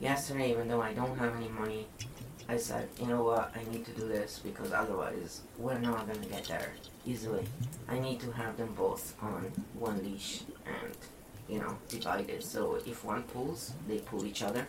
yesterday, 0.00 0.50
even 0.50 0.68
though 0.68 0.82
I 0.82 0.92
don't 0.92 1.18
have 1.18 1.36
any 1.36 1.48
money, 1.48 1.86
I 2.48 2.56
said, 2.56 2.88
you 3.00 3.06
know 3.06 3.22
what, 3.22 3.54
I 3.54 3.70
need 3.70 3.84
to 3.84 3.92
do 3.92 4.08
this 4.08 4.40
because 4.42 4.72
otherwise 4.72 5.42
we're 5.58 5.78
not 5.78 6.06
gonna 6.06 6.26
get 6.26 6.44
there 6.44 6.72
easily. 7.06 7.44
I 7.88 7.98
need 7.98 8.20
to 8.20 8.32
have 8.32 8.56
them 8.56 8.74
both 8.74 9.14
on 9.22 9.52
one 9.74 10.02
leash 10.02 10.42
and, 10.66 10.96
you 11.48 11.60
know, 11.60 11.76
divided. 11.88 12.42
So 12.42 12.78
if 12.86 13.04
one 13.04 13.22
pulls, 13.22 13.72
they 13.86 13.98
pull 13.98 14.24
each 14.24 14.42
other. 14.42 14.66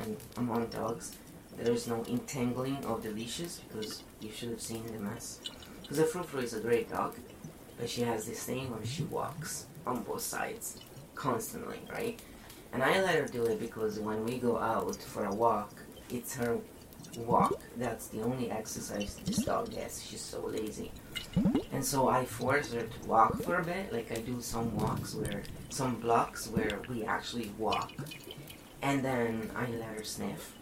And 0.00 0.16
among 0.36 0.66
dogs, 0.66 1.16
there's 1.58 1.86
no 1.86 2.04
entangling 2.04 2.84
of 2.84 3.02
the 3.02 3.10
leashes 3.10 3.60
because 3.68 4.02
you 4.20 4.30
should 4.30 4.50
have 4.50 4.60
seen 4.60 4.84
the 4.92 4.98
mess. 4.98 5.40
Because 5.82 5.98
the 5.98 6.04
Frou 6.04 6.22
Frou 6.22 6.40
is 6.40 6.54
a 6.54 6.60
great 6.60 6.90
dog, 6.90 7.14
but 7.78 7.88
she 7.88 8.02
has 8.02 8.26
this 8.26 8.42
thing 8.42 8.70
where 8.70 8.84
she 8.84 9.04
walks 9.04 9.66
on 9.86 10.02
both 10.02 10.22
sides 10.22 10.78
constantly, 11.14 11.80
right? 11.90 12.20
And 12.72 12.82
I 12.82 13.00
let 13.02 13.14
her 13.14 13.26
do 13.26 13.44
it 13.44 13.60
because 13.60 13.98
when 13.98 14.24
we 14.24 14.38
go 14.38 14.58
out 14.58 14.96
for 14.96 15.24
a 15.24 15.34
walk, 15.34 15.72
it's 16.10 16.34
her 16.36 16.58
walk. 17.16 17.60
That's 17.76 18.08
the 18.08 18.22
only 18.22 18.50
exercise 18.50 19.16
this 19.24 19.38
dog 19.38 19.70
gets. 19.70 20.02
She's 20.02 20.20
so 20.20 20.46
lazy. 20.46 20.92
And 21.72 21.84
so 21.84 22.08
I 22.08 22.24
force 22.24 22.72
her 22.72 22.82
to 22.82 23.08
walk 23.08 23.42
for 23.42 23.56
a 23.56 23.64
bit. 23.64 23.92
Like 23.92 24.10
I 24.12 24.16
do 24.16 24.40
some 24.40 24.76
walks 24.76 25.14
where, 25.14 25.42
some 25.70 25.96
blocks 26.00 26.48
where 26.48 26.80
we 26.88 27.04
actually 27.04 27.50
walk. 27.58 27.92
And 28.82 29.04
then 29.04 29.50
I 29.56 29.66
let 29.70 29.96
her 29.96 30.04
sniff 30.04 30.55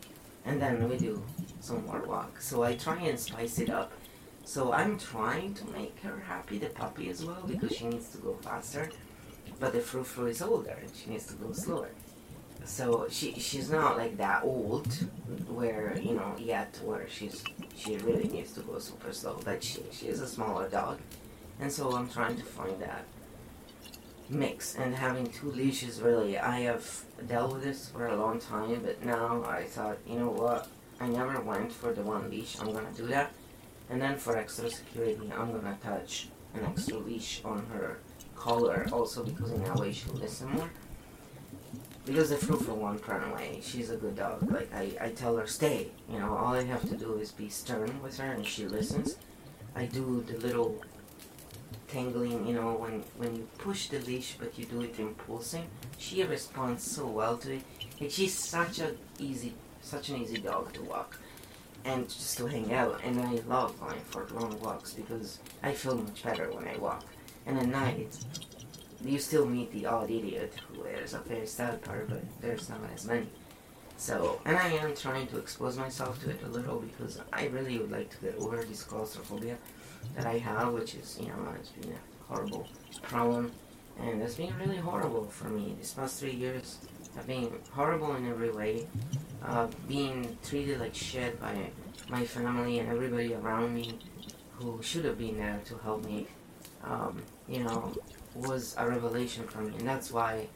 and 0.45 0.61
then 0.61 0.89
we 0.89 0.97
do 0.97 1.23
some 1.61 1.85
more 1.87 2.03
walk. 2.07 2.41
So 2.41 2.63
I 2.63 2.75
try 2.77 3.01
and 3.03 3.19
spice 3.19 3.59
it 3.59 3.71
up. 3.71 3.93
So 4.45 4.73
I'm 4.73 4.99
trying 4.99 5.55
to 5.55 5.71
make 5.71 5.99
her 6.01 6.23
happy, 6.27 6.59
the 6.59 6.69
puppy 6.69 7.09
as 7.09 7.25
well, 7.25 7.43
because 7.47 7.75
she 7.75 7.87
needs 7.87 8.11
to 8.11 8.19
go 8.19 8.35
faster. 8.43 8.91
But 9.59 9.73
the 9.73 9.81
Frou 9.81 10.05
Frou 10.05 10.27
is 10.27 10.43
older 10.43 10.77
and 10.81 10.91
she 10.95 11.11
needs 11.11 11.27
to 11.27 11.35
go 11.35 11.53
slower. 11.53 11.91
So 12.65 13.07
she 13.11 13.35
she's 13.35 13.71
not 13.71 13.97
like 13.99 14.17
that 14.19 14.43
old, 14.45 14.87
where 15.49 15.99
you 16.01 16.15
know 16.15 16.35
yet 16.39 16.79
where 16.85 17.07
she's 17.09 17.45
she 17.77 17.97
really 17.99 18.29
needs 18.29 18.53
to 18.53 18.61
go 18.61 18.79
super 18.79 19.13
slow. 19.13 19.39
But 19.45 19.63
she 19.63 19.83
she 19.93 20.07
is 20.09 20.21
a 20.21 20.27
smaller 20.27 20.69
dog, 20.69 20.99
and 21.61 21.71
so 21.71 21.95
I'm 21.95 22.09
trying 22.09 22.37
to 22.37 22.43
find 22.43 22.81
that 22.81 23.05
mix 24.29 24.77
and 24.77 24.95
having 24.95 25.27
two 25.27 25.51
leashes 25.51 26.01
really. 26.01 26.39
I 26.39 26.61
have 26.61 27.05
dealt 27.27 27.53
with 27.53 27.63
this 27.63 27.89
for 27.91 28.07
a 28.07 28.17
long 28.17 28.39
time 28.41 28.81
but 28.83 29.05
now 29.05 29.45
I 29.45 29.65
thought 29.65 29.99
you 30.07 30.19
know 30.19 30.31
what? 30.31 30.69
I 31.01 31.09
never 31.09 31.41
went 31.41 31.73
for 31.73 31.93
the 31.93 32.03
one 32.03 32.31
leash 32.31 32.59
I'm 32.61 32.73
gonna 32.73 32.93
do 32.97 33.07
that. 33.09 33.33
And 33.91 34.01
then 34.01 34.17
for 34.17 34.37
extra 34.37 34.71
security 34.71 35.31
I'm 35.37 35.53
gonna 35.53 35.79
attach 35.81 36.29
an 36.55 36.65
extra 36.65 36.99
leash 36.99 37.43
on 37.45 37.67
her 37.73 37.99
collar 38.35 38.87
also 38.93 39.25
because 39.25 39.53
in 39.53 39.63
that 39.65 39.77
way 39.77 39.93
she'll 39.93 40.15
listen 40.15 40.51
more. 40.51 40.71
Because 42.05 42.29
the 42.31 42.37
fruit 42.37 42.63
for 42.63 42.75
one 42.75 43.01
run 43.07 43.31
away. 43.31 43.61
She's 43.63 43.91
a 43.91 43.97
good 43.97 44.17
dog. 44.17 44.51
Like 44.51 44.73
I, 44.75 44.93
I 45.01 45.09
tell 45.11 45.37
her 45.37 45.47
stay. 45.47 45.89
You 46.11 46.19
know 46.19 46.37
all 46.37 46.55
I 46.55 46.65
have 46.65 46.87
to 46.89 46.97
do 46.97 47.17
is 47.17 47.33
be 47.33 47.49
stern 47.49 48.03
with 48.03 48.19
her 48.19 48.33
and 48.33 48.47
she 48.47 48.67
listens. 48.67 49.17
I 49.75 49.87
do 49.87 50.25
the 50.27 50.39
little 50.39 50.81
tangling, 51.95 52.47
you 52.47 52.55
know, 52.55 52.73
when, 52.75 53.05
when 53.17 53.37
you 53.37 53.49
push 53.59 53.87
the 53.87 54.01
leash 54.01 54.37
but 54.39 54.59
you 54.59 54.65
do 54.65 54.81
it 54.81 54.99
impulsing, 54.99 55.67
she 55.97 56.25
responds 56.25 56.83
so 56.83 57.07
well 57.07 57.37
to 57.39 57.55
it. 57.55 57.63
And 58.01 58.11
she's 58.11 58.35
such 58.35 58.81
a 58.81 58.95
easy, 59.19 59.55
such 59.81 60.09
an 60.09 60.17
easy 60.17 60.39
dog 60.39 60.73
to 60.73 60.83
walk 60.83 61.21
and 61.85 62.09
just 62.09 62.37
to 62.39 62.47
hang 62.47 62.75
out. 62.75 63.01
And 63.05 63.21
I 63.21 63.35
love 63.47 63.79
going 63.79 64.01
for 64.11 64.27
long 64.35 64.61
walks 64.61 64.95
because 64.95 65.39
I 65.63 65.73
feel 65.73 65.97
much 65.97 66.25
better 66.25 66.51
when 66.51 66.67
I 66.67 66.77
walk. 66.79 67.05
And 67.47 67.59
at 67.59 67.69
night, 67.69 68.19
you 69.05 69.19
still 69.19 69.47
meet 69.47 69.71
the 69.73 69.87
odd 69.87 70.11
idiot 70.11 70.55
who 70.67 70.81
wears 70.81 71.15
a 71.15 71.19
very 71.19 71.47
sad 71.47 71.83
part, 71.83 72.09
but 72.09 72.23
there's 72.41 72.69
not 72.69 72.81
as 72.93 73.07
many. 73.07 73.29
So, 73.97 74.41
and 74.45 74.57
I 74.57 74.71
am 74.73 74.97
trying 74.97 75.29
to 75.29 75.39
expose 75.39 75.77
myself 75.77 76.21
to 76.25 76.31
it 76.31 76.43
a 76.43 76.49
little 76.49 76.81
because 76.81 77.21
I 77.33 77.47
really 77.47 77.79
would 77.79 77.93
like 77.93 78.11
to 78.11 78.17
get 78.17 78.37
over 78.41 78.65
this 78.65 78.83
claustrophobia 78.83 79.57
that 80.17 80.27
I 80.27 80.39
have, 80.39 80.73
which 80.73 80.95
is, 80.95 81.19
you 81.21 81.29
know, 81.29 81.55
it's 81.59 81.71
been 81.71 81.93
a 81.93 82.33
horrible 82.33 82.69
problem. 83.03 83.53
And 83.99 84.23
it's 84.23 84.35
been 84.35 84.57
really 84.59 84.79
horrible 84.79 85.27
for 85.27 85.49
me. 85.49 85.75
These 85.79 85.93
past 85.93 86.19
three 86.19 86.33
years 86.33 86.79
have 87.15 87.27
been 87.27 87.51
horrible 87.71 88.15
in 88.17 88.29
every 88.29 88.51
way. 88.51 88.87
Uh, 89.43 89.69
being 89.89 90.37
treated 90.43 90.81
like 90.81 90.95
shit 90.95 91.41
by 91.41 91.71
my 92.09 92.25
family 92.25 92.79
and 92.79 92.89
everybody 92.89 93.35
around 93.35 93.75
me 93.75 93.99
who 94.53 94.81
should 94.83 95.05
have 95.05 95.19
been 95.19 95.37
there 95.37 95.61
to 95.65 95.77
help 95.79 96.05
me, 96.05 96.27
um, 96.83 97.23
you 97.49 97.63
know, 97.63 97.93
was 98.35 98.75
a 98.79 98.89
revelation 98.89 99.45
for 99.47 99.59
me. 99.59 99.77
And 99.79 99.87
that's 99.87 100.11
why, 100.11 100.49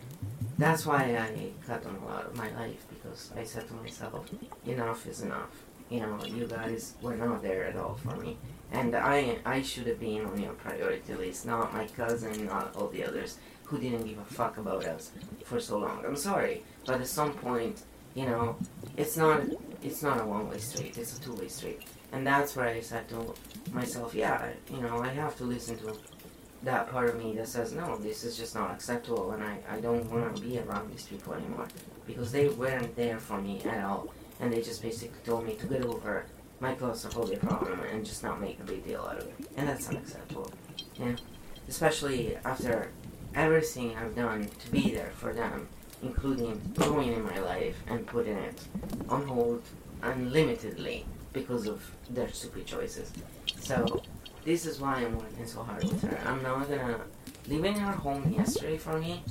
that's 0.56 0.84
why 0.84 1.16
I 1.16 1.50
cut 1.66 1.82
them 1.82 1.98
out 2.10 2.26
of 2.26 2.36
my 2.36 2.50
life 2.54 2.86
because 2.88 3.30
I 3.36 3.44
said 3.44 3.68
to 3.68 3.74
myself, 3.74 4.26
enough 4.66 5.06
is 5.06 5.22
enough. 5.22 5.50
You 5.90 6.00
know, 6.00 6.18
you 6.24 6.46
guys 6.46 6.94
were 7.02 7.16
not 7.16 7.42
there 7.42 7.64
at 7.64 7.76
all 7.76 7.94
for 7.96 8.14
me. 8.16 8.36
And 8.72 8.94
I 8.94 9.38
I 9.46 9.62
should 9.62 9.86
have 9.86 10.00
been 10.00 10.24
on 10.26 10.40
your 10.40 10.52
priority 10.52 11.14
list, 11.14 11.46
not 11.46 11.72
my 11.72 11.86
cousin, 11.86 12.46
not 12.46 12.76
all 12.76 12.88
the 12.88 13.04
others 13.04 13.38
who 13.64 13.78
didn't 13.78 14.04
give 14.06 14.18
a 14.18 14.24
fuck 14.24 14.58
about 14.58 14.84
us 14.86 15.10
for 15.44 15.60
so 15.60 15.78
long. 15.78 16.04
I'm 16.04 16.16
sorry, 16.16 16.62
but 16.86 17.00
at 17.00 17.06
some 17.06 17.32
point, 17.34 17.82
you 18.14 18.26
know, 18.26 18.56
it's 18.96 19.16
not 19.16 19.42
it's 19.82 20.02
not 20.02 20.20
a 20.20 20.26
one 20.26 20.48
way 20.50 20.58
street, 20.58 20.98
it's 20.98 21.16
a 21.16 21.20
two 21.20 21.34
way 21.34 21.48
street, 21.48 21.82
and 22.12 22.26
that's 22.26 22.56
where 22.56 22.68
I 22.68 22.80
said 22.80 23.08
to 23.10 23.34
myself, 23.72 24.14
yeah, 24.14 24.50
you 24.70 24.80
know, 24.80 24.98
I 25.02 25.08
have 25.08 25.36
to 25.36 25.44
listen 25.44 25.78
to 25.78 25.96
that 26.64 26.90
part 26.90 27.08
of 27.10 27.22
me 27.22 27.34
that 27.36 27.48
says 27.48 27.72
no, 27.72 27.96
this 27.96 28.24
is 28.24 28.36
just 28.36 28.54
not 28.54 28.70
acceptable, 28.72 29.30
and 29.32 29.42
I 29.42 29.58
I 29.70 29.80
don't 29.80 30.10
want 30.10 30.36
to 30.36 30.42
be 30.42 30.58
around 30.58 30.90
these 30.90 31.04
people 31.04 31.34
anymore 31.34 31.68
because 32.06 32.32
they 32.32 32.48
weren't 32.48 32.94
there 32.96 33.18
for 33.18 33.40
me 33.40 33.60
at 33.62 33.84
all, 33.84 34.12
and 34.40 34.52
they 34.52 34.62
just 34.62 34.82
basically 34.82 35.18
told 35.24 35.46
me 35.46 35.54
to 35.54 35.66
get 35.66 35.84
over 35.84 36.26
my 36.60 36.74
claustrophobia 36.74 37.38
problem 37.38 37.80
and 37.92 38.04
just 38.04 38.22
not 38.22 38.40
make 38.40 38.58
a 38.60 38.64
big 38.64 38.84
deal 38.84 39.02
out 39.02 39.18
of 39.18 39.24
it. 39.24 39.34
And 39.56 39.68
that's 39.68 39.88
unacceptable. 39.88 40.52
Yeah. 40.98 41.16
Especially 41.68 42.36
after 42.44 42.90
everything 43.34 43.96
I've 43.96 44.16
done 44.16 44.48
to 44.58 44.70
be 44.70 44.92
there 44.92 45.12
for 45.14 45.32
them, 45.32 45.68
including 46.02 46.60
going 46.74 47.12
in 47.12 47.22
my 47.22 47.38
life 47.40 47.76
and 47.86 48.06
putting 48.06 48.36
it 48.36 48.60
on 49.08 49.26
hold 49.26 49.62
unlimitedly 50.02 51.04
because 51.32 51.66
of 51.66 51.90
their 52.10 52.28
stupid 52.30 52.66
choices. 52.66 53.12
So 53.60 54.02
this 54.44 54.66
is 54.66 54.80
why 54.80 54.96
I'm 54.96 55.16
working 55.18 55.46
so 55.46 55.62
hard 55.62 55.84
with 55.84 56.02
her. 56.02 56.18
I'm 56.26 56.42
not 56.42 56.68
gonna 56.68 57.00
leaving 57.48 57.74
her 57.74 57.92
home 57.92 58.32
yesterday 58.36 58.78
for 58.78 58.98
me 58.98 59.22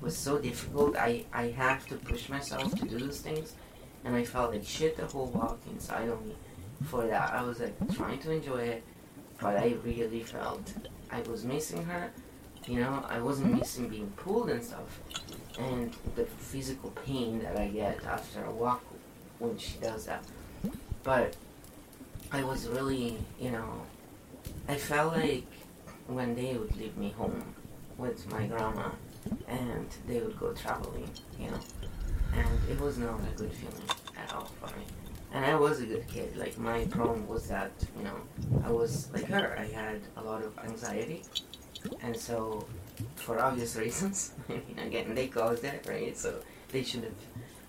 was 0.00 0.16
so 0.16 0.38
difficult. 0.38 0.96
I, 0.96 1.24
I 1.32 1.48
have 1.50 1.86
to 1.86 1.94
push 1.94 2.28
myself 2.28 2.74
to 2.74 2.84
do 2.84 2.98
those 2.98 3.20
things 3.20 3.54
and 4.04 4.16
I 4.16 4.24
felt 4.24 4.52
like 4.52 4.64
shit 4.64 4.96
the 4.96 5.06
whole 5.06 5.26
walk 5.26 5.60
inside 5.70 6.08
of 6.08 6.24
me 6.26 6.34
for 6.84 7.06
that. 7.06 7.32
I 7.32 7.42
was 7.42 7.60
like 7.60 7.94
trying 7.94 8.18
to 8.20 8.32
enjoy 8.32 8.58
it, 8.58 8.82
but 9.40 9.56
I 9.56 9.74
really 9.84 10.22
felt 10.22 10.72
I 11.10 11.20
was 11.22 11.44
missing 11.44 11.84
her. 11.84 12.10
You 12.66 12.80
know, 12.80 13.04
I 13.08 13.20
wasn't 13.20 13.48
mm-hmm. 13.48 13.58
missing 13.58 13.88
being 13.88 14.10
pulled 14.16 14.50
and 14.50 14.62
stuff, 14.62 15.00
and 15.58 15.92
the 16.14 16.24
physical 16.24 16.90
pain 17.04 17.40
that 17.42 17.56
I 17.56 17.68
get 17.68 18.04
after 18.04 18.44
a 18.44 18.50
walk 18.50 18.84
when 19.38 19.58
she 19.58 19.78
does 19.78 20.06
that. 20.06 20.24
But 21.02 21.36
I 22.30 22.44
was 22.44 22.68
really, 22.68 23.18
you 23.40 23.50
know, 23.50 23.82
I 24.68 24.76
felt 24.76 25.14
like 25.16 25.44
when 26.06 26.34
they 26.34 26.54
would 26.54 26.76
leave 26.76 26.96
me 26.96 27.10
home 27.10 27.42
with 27.98 28.30
my 28.30 28.46
grandma 28.46 28.90
and 29.48 29.88
they 30.06 30.20
would 30.20 30.38
go 30.38 30.52
traveling, 30.52 31.08
you 31.38 31.50
know, 31.50 31.60
and 32.34 32.48
it 32.70 32.80
was 32.80 32.98
not 32.98 33.20
a 33.20 33.36
good 33.36 33.52
feeling 33.52 33.91
me 34.76 34.84
and 35.34 35.44
I 35.44 35.54
was 35.54 35.80
a 35.80 35.86
good 35.86 36.06
kid. 36.08 36.36
Like 36.36 36.58
my 36.58 36.84
problem 36.86 37.26
was 37.26 37.48
that 37.48 37.72
you 37.96 38.04
know 38.04 38.16
I 38.64 38.70
was 38.70 39.10
like 39.12 39.24
her. 39.26 39.56
I 39.58 39.66
had 39.66 40.00
a 40.16 40.22
lot 40.22 40.42
of 40.42 40.58
anxiety, 40.58 41.22
and 42.02 42.16
so 42.16 42.66
for 43.16 43.40
obvious 43.40 43.76
reasons, 43.84 44.32
I 44.48 44.52
mean, 44.52 44.78
again 44.78 45.14
they 45.14 45.28
caused 45.28 45.64
it, 45.64 45.86
right? 45.88 46.16
So 46.16 46.40
they 46.70 46.82
should 46.82 47.04
have 47.04 47.20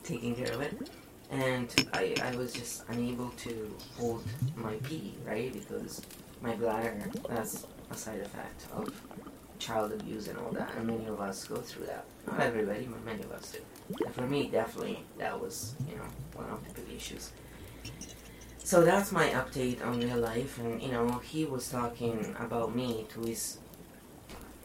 taken 0.03 0.35
care 0.35 0.53
of 0.53 0.61
it. 0.61 0.89
And 1.31 1.73
I, 1.93 2.13
I 2.21 2.35
was 2.35 2.53
just 2.53 2.83
unable 2.89 3.29
to 3.29 3.75
hold 3.97 4.23
my 4.55 4.75
pee, 4.83 5.15
right? 5.25 5.51
Because 5.51 6.01
my 6.41 6.53
bladder, 6.55 7.09
that's 7.27 7.65
a 7.89 7.95
side 7.95 8.19
effect 8.19 8.67
of 8.71 8.89
child 9.57 9.93
abuse 9.93 10.27
and 10.27 10.37
all 10.37 10.51
that. 10.51 10.69
And 10.77 10.85
many 10.85 11.07
of 11.07 11.19
us 11.19 11.45
go 11.45 11.55
through 11.55 11.87
that. 11.87 12.05
Not 12.27 12.39
everybody, 12.39 12.85
but 12.85 13.03
many 13.03 13.23
of 13.23 13.31
us 13.31 13.51
do. 13.51 13.59
And 14.05 14.13
for 14.13 14.27
me, 14.27 14.49
definitely, 14.49 14.99
that 15.17 15.39
was, 15.39 15.73
you 15.89 15.95
know, 15.95 16.03
one 16.35 16.49
of 16.49 16.63
the 16.67 16.81
big 16.81 16.95
issues. 16.95 17.31
So 18.63 18.83
that's 18.83 19.11
my 19.11 19.27
update 19.29 19.85
on 19.85 19.99
real 19.99 20.17
life, 20.17 20.57
and 20.59 20.81
you 20.81 20.91
know, 20.91 21.19
he 21.19 21.45
was 21.45 21.69
talking 21.69 22.35
about 22.39 22.75
me 22.75 23.05
to 23.13 23.21
his 23.21 23.57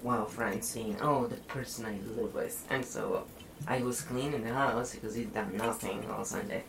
well 0.02 0.26
friend, 0.26 0.64
saying, 0.64 0.96
"Oh, 1.00 1.26
the 1.26 1.36
person 1.36 1.84
I 1.84 1.98
live 2.16 2.34
with," 2.34 2.64
and 2.70 2.84
so 2.84 3.26
I 3.66 3.82
was 3.82 4.00
cleaning 4.02 4.44
the 4.44 4.54
house 4.54 4.94
because 4.94 5.14
he'd 5.16 5.34
done 5.34 5.56
nothing 5.56 6.08
all 6.10 6.24
Sunday, 6.24 6.62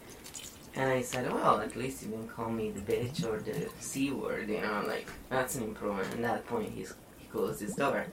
and 0.76 0.90
I 0.90 1.02
said, 1.02 1.32
"Well, 1.32 1.60
at 1.62 1.76
least 1.76 2.04
you 2.04 2.10
didn't 2.10 2.30
call 2.30 2.50
me 2.50 2.72
the 2.72 2.82
bitch 2.82 3.24
or 3.24 3.40
the 3.40 3.70
c 3.80 4.12
word, 4.12 4.50
you 4.50 4.62
know, 4.62 4.84
like 4.88 5.08
that's 5.30 5.56
an 5.56 5.64
improvement." 5.64 6.12
At 6.14 6.22
that 6.22 6.48
point, 6.48 6.72
he's 6.72 6.94
he 7.18 7.28
closed 7.28 7.62
his 7.62 7.76
door. 7.76 8.06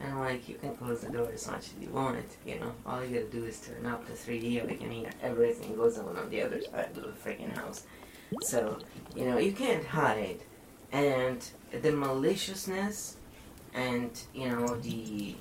And 0.00 0.18
like, 0.18 0.48
you 0.48 0.54
can 0.54 0.74
close 0.76 1.02
the 1.02 1.10
door 1.10 1.30
as 1.32 1.46
much 1.46 1.58
as 1.58 1.74
you 1.80 1.90
want 1.90 2.16
it, 2.16 2.36
you 2.46 2.58
know. 2.58 2.72
All 2.86 3.04
you 3.04 3.20
gotta 3.20 3.30
do 3.30 3.44
is 3.44 3.60
turn 3.60 3.84
up 3.84 4.06
the 4.06 4.14
3D, 4.14 4.66
we 4.66 4.74
can 4.74 5.12
everything 5.22 5.76
goes 5.76 5.98
on 5.98 6.16
on 6.16 6.30
the 6.30 6.42
other 6.42 6.60
side 6.62 6.90
of 6.96 7.02
the 7.02 7.30
freaking 7.30 7.54
house. 7.54 7.84
So, 8.40 8.78
you 9.14 9.26
know, 9.26 9.38
you 9.38 9.52
can't 9.52 9.84
hide. 9.84 10.40
And 10.92 11.46
the 11.82 11.92
maliciousness 11.92 13.16
and, 13.74 14.10
you 14.34 14.48
know, 14.48 14.76
the 14.76 15.36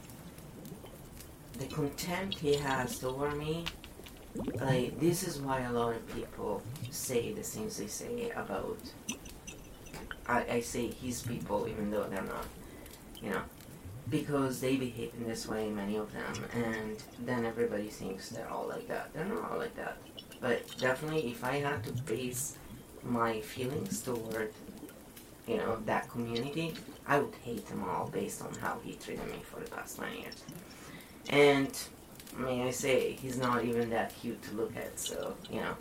the 1.57 1.65
contempt 1.65 2.39
he 2.39 2.55
has 2.55 2.99
toward 2.99 3.37
me, 3.37 3.65
like, 4.61 4.99
this 4.99 5.27
is 5.27 5.39
why 5.39 5.61
a 5.61 5.71
lot 5.71 5.95
of 5.95 6.15
people 6.15 6.61
say 6.89 7.33
the 7.33 7.41
things 7.43 7.77
they 7.77 7.87
say 7.87 8.29
about, 8.31 8.77
I, 10.27 10.45
I 10.49 10.59
say 10.61 10.87
his 10.87 11.21
people 11.21 11.67
even 11.67 11.91
though 11.91 12.03
they're 12.03 12.21
not, 12.21 12.45
you 13.21 13.31
know, 13.31 13.41
because 14.09 14.59
they 14.61 14.75
behave 14.75 15.11
in 15.17 15.27
this 15.27 15.47
way, 15.47 15.69
many 15.69 15.95
of 15.97 16.11
them, 16.13 16.45
and 16.53 16.97
then 17.25 17.45
everybody 17.45 17.87
thinks 17.87 18.29
they're 18.29 18.49
all 18.49 18.67
like 18.67 18.87
that. 18.87 19.13
They're 19.13 19.25
not 19.25 19.51
all 19.51 19.57
like 19.57 19.75
that. 19.75 19.97
But 20.41 20.65
definitely, 20.77 21.31
if 21.31 21.43
I 21.43 21.57
had 21.57 21.83
to 21.83 21.91
base 22.03 22.57
my 23.03 23.39
feelings 23.41 24.01
toward 24.01 24.53
you 25.47 25.57
know 25.57 25.77
that 25.85 26.09
community, 26.09 26.73
I 27.07 27.19
would 27.19 27.33
hate 27.43 27.65
them 27.67 27.83
all 27.83 28.07
based 28.07 28.41
on 28.41 28.53
how 28.55 28.79
he 28.83 28.93
treated 28.93 29.25
me 29.27 29.41
for 29.43 29.59
the 29.59 29.69
past 29.69 29.99
nine 29.99 30.19
years. 30.19 30.43
And 31.29 31.77
may 32.37 32.63
I 32.63 32.71
say, 32.71 33.13
he's 33.13 33.37
not 33.37 33.65
even 33.65 33.89
that 33.89 34.13
cute 34.19 34.41
to 34.43 34.55
look 34.55 34.75
at. 34.75 34.99
So 34.99 35.35
you 35.51 35.61
know, 35.61 35.75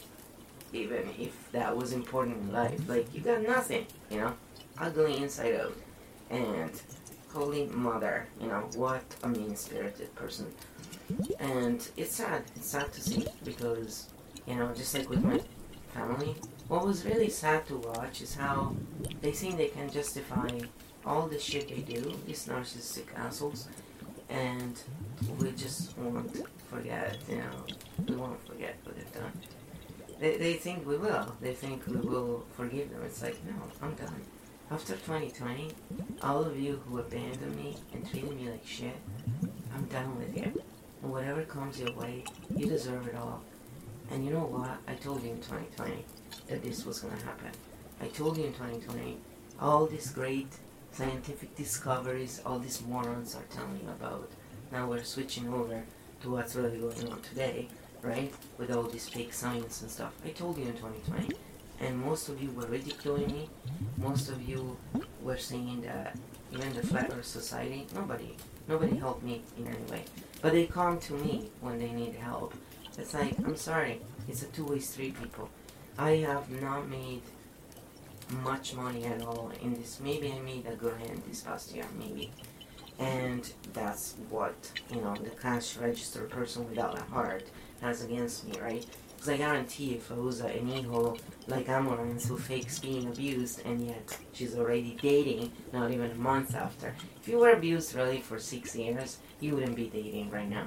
even 0.72 1.08
if 1.18 1.50
that 1.52 1.76
was 1.76 1.92
important 1.92 2.36
in 2.38 2.52
life, 2.52 2.88
like 2.88 3.14
you 3.14 3.20
got 3.20 3.42
nothing, 3.42 3.86
you 4.10 4.18
know, 4.18 4.34
ugly 4.78 5.18
inside 5.18 5.54
out, 5.54 5.76
and 6.30 6.72
holy 7.48 7.66
mother, 7.68 8.26
you 8.40 8.46
know, 8.46 8.68
what 8.76 9.02
a 9.22 9.28
mean-spirited 9.28 10.14
person. 10.14 10.46
And 11.40 11.88
it's 11.96 12.16
sad. 12.16 12.42
It's 12.56 12.68
sad 12.68 12.92
to 12.92 13.00
see 13.00 13.26
because 13.42 14.08
you 14.46 14.54
know, 14.56 14.70
just 14.74 14.94
like 14.94 15.08
with 15.08 15.24
my 15.24 15.40
family, 15.94 16.34
what 16.68 16.84
was 16.86 17.06
really 17.06 17.30
sad 17.30 17.66
to 17.68 17.76
watch 17.76 18.20
is 18.20 18.34
how 18.34 18.74
they 19.22 19.32
think 19.32 19.56
they 19.56 19.68
can 19.68 19.90
justify 19.90 20.50
all 21.06 21.26
the 21.26 21.38
shit 21.38 21.68
they 21.68 21.80
do, 21.94 22.14
these 22.26 22.46
narcissistic 22.46 23.06
assholes, 23.16 23.68
and 24.28 24.78
we 25.38 25.50
just 25.52 25.96
won't 25.96 26.46
forget, 26.70 27.16
you 27.30 27.36
know, 27.36 27.56
we 28.06 28.14
won't 28.14 28.46
forget 28.46 28.76
what 28.84 28.94
they've 28.96 29.14
done. 29.14 29.32
They, 30.20 30.36
they 30.36 30.54
think 30.54 30.86
we 30.86 30.98
will. 30.98 31.34
They 31.40 31.54
think 31.54 31.86
we 31.86 31.96
will 31.96 32.44
forgive 32.54 32.90
them. 32.90 33.02
It's 33.06 33.22
like, 33.22 33.38
no, 33.46 33.54
I'm 33.80 33.94
done. 33.94 34.20
After 34.70 34.92
2020, 34.92 35.70
all 36.22 36.44
of 36.44 36.60
you 36.60 36.82
who 36.84 36.98
abandoned 36.98 37.56
me 37.56 37.74
and 37.94 38.06
treated 38.06 38.36
me 38.38 38.50
like 38.50 38.66
shit, 38.66 38.96
I'm 39.74 39.86
done 39.86 40.18
with 40.18 40.36
you. 40.36 40.62
And 41.02 41.10
whatever 41.10 41.42
comes 41.44 41.80
your 41.80 41.94
way, 41.94 42.22
you 42.54 42.66
deserve 42.66 43.06
it 43.06 43.14
all. 43.14 43.42
And 44.10 44.26
you 44.26 44.30
know 44.30 44.44
what? 44.44 44.76
I 44.86 44.92
told 44.92 45.22
you 45.22 45.30
in 45.30 45.36
2020 45.36 46.04
that 46.48 46.62
this 46.62 46.84
was 46.84 47.00
to 47.00 47.08
happen. 47.08 47.50
I 48.02 48.08
told 48.08 48.36
you 48.36 48.44
in 48.44 48.52
2020 48.52 49.16
all 49.58 49.86
these 49.86 50.10
great 50.10 50.52
scientific 50.92 51.56
discoveries 51.56 52.42
all 52.44 52.58
these 52.58 52.82
morons 52.82 53.36
are 53.36 53.54
telling 53.54 53.80
you 53.82 53.88
about. 53.88 54.28
Now 54.70 54.86
we're 54.86 55.02
switching 55.02 55.48
over 55.48 55.82
to 56.20 56.30
what's 56.30 56.54
really 56.54 56.76
going 56.76 57.10
on 57.10 57.22
today, 57.22 57.68
right? 58.02 58.34
With 58.58 58.70
all 58.70 58.82
this 58.82 59.08
fake 59.08 59.32
science 59.32 59.80
and 59.80 59.90
stuff. 59.90 60.12
I 60.26 60.28
told 60.28 60.58
you 60.58 60.64
in 60.64 60.74
2020. 60.74 61.34
And 61.80 61.98
most 61.98 62.28
of 62.28 62.42
you 62.42 62.50
were 62.52 62.66
ridiculing 62.66 63.28
me. 63.28 63.50
Most 63.96 64.28
of 64.28 64.48
you 64.48 64.76
were 65.22 65.36
saying 65.36 65.82
that 65.82 66.16
even 66.52 66.74
the 66.74 66.86
Flat 66.86 67.12
Earth 67.16 67.26
Society, 67.26 67.86
nobody, 67.94 68.36
nobody 68.66 68.96
helped 68.96 69.22
me 69.22 69.42
in 69.56 69.66
any 69.66 69.84
way. 69.90 70.04
But 70.42 70.52
they 70.52 70.66
come 70.66 70.98
to 71.00 71.12
me 71.12 71.50
when 71.60 71.78
they 71.78 71.92
need 71.92 72.14
help. 72.14 72.54
It's 72.96 73.14
like, 73.14 73.38
I'm 73.38 73.56
sorry, 73.56 74.00
it's 74.28 74.42
a 74.42 74.46
two-way 74.46 74.80
street, 74.80 75.20
people. 75.20 75.48
I 75.96 76.10
have 76.16 76.50
not 76.50 76.88
made 76.88 77.22
much 78.42 78.74
money 78.74 79.04
at 79.04 79.22
all 79.22 79.52
in 79.62 79.74
this. 79.74 80.00
Maybe 80.02 80.32
I 80.32 80.40
made 80.40 80.66
a 80.66 80.74
grand 80.74 81.22
this 81.28 81.42
past 81.42 81.74
year, 81.74 81.84
maybe. 81.98 82.32
And 82.98 83.48
that's 83.72 84.16
what, 84.28 84.54
you 84.92 85.00
know, 85.00 85.14
the 85.14 85.30
cash 85.30 85.76
register 85.76 86.22
person 86.24 86.68
without 86.68 86.98
a 86.98 87.02
heart 87.02 87.44
has 87.80 88.04
against 88.04 88.48
me, 88.48 88.60
right? 88.60 88.84
Because 89.18 89.30
I 89.30 89.36
guarantee 89.36 89.94
if 89.94 90.12
I 90.12 90.14
was 90.14 90.38
an 90.38 90.52
enijo 90.52 91.18
like 91.48 91.66
Amouranth 91.66 92.24
who 92.28 92.38
fakes 92.38 92.78
being 92.78 93.08
abused 93.08 93.66
and 93.66 93.84
yet 93.84 94.16
she's 94.32 94.56
already 94.56 94.96
dating 95.02 95.50
not 95.72 95.90
even 95.90 96.12
a 96.12 96.14
month 96.14 96.54
after. 96.54 96.94
If 97.20 97.26
you 97.26 97.38
were 97.38 97.50
abused 97.50 97.96
really 97.96 98.20
for 98.20 98.38
six 98.38 98.76
years, 98.76 99.18
you 99.40 99.56
wouldn't 99.56 99.74
be 99.74 99.88
dating 99.88 100.30
right 100.30 100.48
now. 100.48 100.66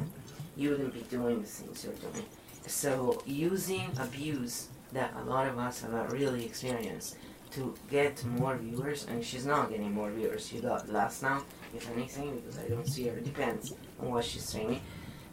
You 0.58 0.72
wouldn't 0.72 0.94
be 0.94 1.00
doing 1.04 1.42
the 1.42 1.48
things 1.48 1.86
you're 1.86 1.94
doing. 1.94 2.26
So 2.68 3.24
using 3.26 3.90
abuse 3.98 4.68
that 4.92 5.14
a 5.16 5.24
lot 5.24 5.48
of 5.48 5.58
us 5.58 5.82
have 5.84 5.94
not 5.94 6.12
really 6.12 6.44
experienced 6.44 7.16
to 7.52 7.74
get 7.90 8.24
more 8.26 8.58
viewers, 8.58 9.06
and 9.08 9.24
she's 9.24 9.46
not 9.46 9.70
getting 9.70 9.94
more 9.94 10.12
viewers. 10.12 10.48
She 10.48 10.60
got 10.60 10.90
less 10.90 11.22
now, 11.22 11.44
if 11.74 11.90
anything, 11.96 12.36
because 12.36 12.60
I 12.60 12.68
don't 12.68 12.88
see 12.88 13.08
her. 13.08 13.18
It 13.18 13.24
depends 13.24 13.74
on 14.00 14.12
what 14.12 14.26
she's 14.26 14.46
streaming. 14.46 14.82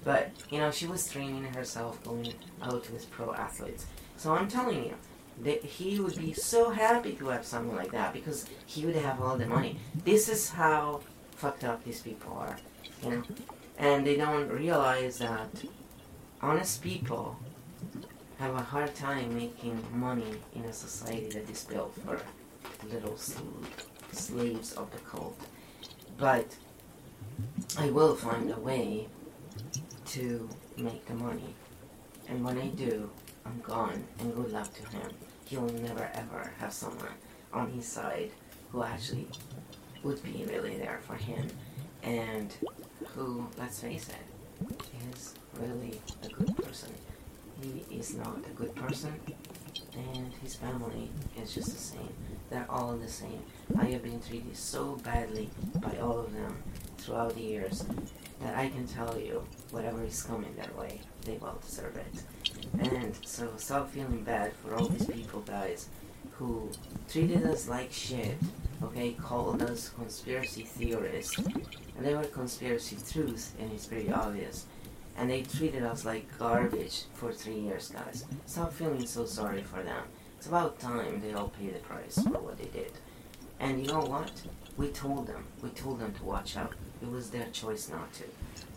But, 0.05 0.31
you 0.51 0.59
know, 0.59 0.71
she 0.71 0.87
was 0.87 1.11
training 1.11 1.45
herself 1.45 2.03
going 2.05 2.33
out 2.63 2.91
with 2.91 3.11
pro 3.11 3.35
athletes. 3.35 3.87
So 4.17 4.33
I'm 4.33 4.49
telling 4.49 4.85
you, 4.85 4.95
that 5.43 5.65
he 5.65 6.01
would 6.01 6.19
be 6.19 6.33
so 6.33 6.71
happy 6.71 7.13
to 7.13 7.29
have 7.29 7.45
someone 7.45 7.77
like 7.77 7.93
that 7.93 8.13
because 8.13 8.47
he 8.67 8.85
would 8.85 8.97
have 8.97 9.21
all 9.21 9.37
the 9.37 9.47
money. 9.47 9.79
This 10.05 10.29
is 10.29 10.51
how 10.51 11.01
fucked 11.37 11.65
up 11.65 11.85
these 11.85 12.01
people 12.01 12.33
are, 12.37 12.57
you 13.03 13.11
know? 13.11 13.23
And 13.79 14.07
they 14.07 14.17
don't 14.17 14.49
realize 14.49 15.19
that 15.19 15.49
honest 16.43 16.83
people 16.83 17.39
have 18.39 18.55
a 18.55 18.63
hard 18.63 18.95
time 18.95 19.37
making 19.37 19.85
money 19.93 20.35
in 20.55 20.65
a 20.65 20.73
society 20.73 21.29
that 21.29 21.49
is 21.49 21.65
built 21.65 21.95
for 22.05 22.21
little 22.91 23.17
sl- 23.17 23.43
slaves 24.13 24.73
of 24.73 24.91
the 24.91 24.99
cult. 24.99 25.39
But 26.17 26.57
I 27.79 27.91
will 27.91 28.17
find 28.17 28.51
a 28.51 28.59
way 28.59 29.09
to 30.09 30.49
make 30.77 31.05
the 31.07 31.15
money. 31.15 31.55
And 32.29 32.45
when 32.45 32.59
I 32.59 32.69
do, 32.69 33.11
I'm 33.45 33.61
gone, 33.61 34.05
and 34.21 34.35
good 34.35 34.53
luck 34.53 34.73
to 34.75 34.83
him. 34.89 35.11
He'll 35.47 35.63
never 35.63 36.11
ever 36.15 36.53
have 36.59 36.73
someone 36.73 37.17
on 37.53 37.71
his 37.71 37.87
side 37.87 38.31
who 38.71 38.83
actually 38.83 39.29
would 40.03 40.23
be 40.23 40.45
really 40.49 40.77
there 40.77 41.01
for 41.07 41.15
him, 41.15 41.49
and 42.03 42.55
who, 43.07 43.47
let's 43.57 43.81
face 43.81 44.09
it, 44.09 44.83
is 45.13 45.35
really 45.59 46.01
a 46.23 46.29
good 46.29 46.57
person 46.57 46.93
he 47.61 47.85
is 47.91 48.15
not 48.15 48.39
a 48.47 48.55
good 48.55 48.75
person, 48.75 49.13
and 49.95 50.33
his 50.43 50.55
family 50.55 51.11
is 51.41 51.55
just 51.55 51.71
the 51.73 51.79
same. 51.79 52.13
They're 52.51 52.67
all 52.69 52.97
the 52.97 53.09
same. 53.09 53.43
I 53.79 53.87
have 53.87 54.03
been 54.03 54.21
treated 54.21 54.57
so 54.57 54.97
badly 55.03 55.51
by 55.77 55.99
all 55.99 56.21
of 56.21 56.33
them 56.33 56.57
throughout 56.99 57.35
the 57.35 57.41
years 57.41 57.85
that 58.41 58.57
I 58.57 58.69
can 58.69 58.87
tell 58.87 59.19
you 59.19 59.45
whatever 59.71 60.03
is 60.05 60.23
coming 60.23 60.55
their 60.57 60.71
way, 60.79 61.01
they 61.25 61.37
will 61.39 61.59
deserve 61.65 61.97
it. 61.97 62.23
And 62.93 63.17
so 63.25 63.51
stop 63.57 63.91
feeling 63.91 64.23
bad 64.23 64.53
for 64.55 64.75
all 64.75 64.87
these 64.87 65.07
people, 65.07 65.41
guys, 65.41 65.89
who 66.33 66.71
treated 67.09 67.45
us 67.45 67.69
like 67.69 67.93
shit, 67.93 68.37
okay, 68.83 69.13
called 69.13 69.63
us 69.63 69.89
conspiracy 69.89 70.63
theorists, 70.63 71.39
and 71.39 72.05
they 72.05 72.15
were 72.15 72.25
conspiracy 72.25 72.97
truths, 73.11 73.53
and 73.59 73.73
it's 73.73 73.87
pretty 73.87 74.13
obvious 74.13 74.67
and 75.19 75.29
they 75.29 75.43
treated 75.43 75.83
us 75.83 76.05
like 76.05 76.39
garbage 76.39 77.03
for 77.15 77.33
three 77.33 77.59
years, 77.59 77.89
guys. 77.89 78.25
Stop 78.47 78.73
feeling 78.73 79.05
so 79.05 79.27
sorry 79.27 79.63
for 79.63 79.83
them. 79.83 80.05
It's 80.37 80.47
about 80.47 80.79
time 80.79 81.21
they 81.21 81.33
all 81.33 81.49
pay 81.49 81.67
the 81.67 81.81
price 81.81 82.15
for 82.23 82.39
what 82.39 82.57
they 82.57 82.67
did. 82.67 82.93
And 83.59 83.81
you 83.85 83.89
know 83.89 84.01
what? 84.01 84.31
We 84.77 84.89
told 84.89 85.27
them. 85.27 85.45
We 85.61 85.71
told 85.71 85.99
them 85.99 86.15
to 86.15 86.25
watch 86.25 86.57
out. 86.57 86.75
It 87.03 87.11
was 87.11 87.31
their 87.31 87.47
choice 87.47 87.89
not 87.89 88.13
to. 88.15 88.25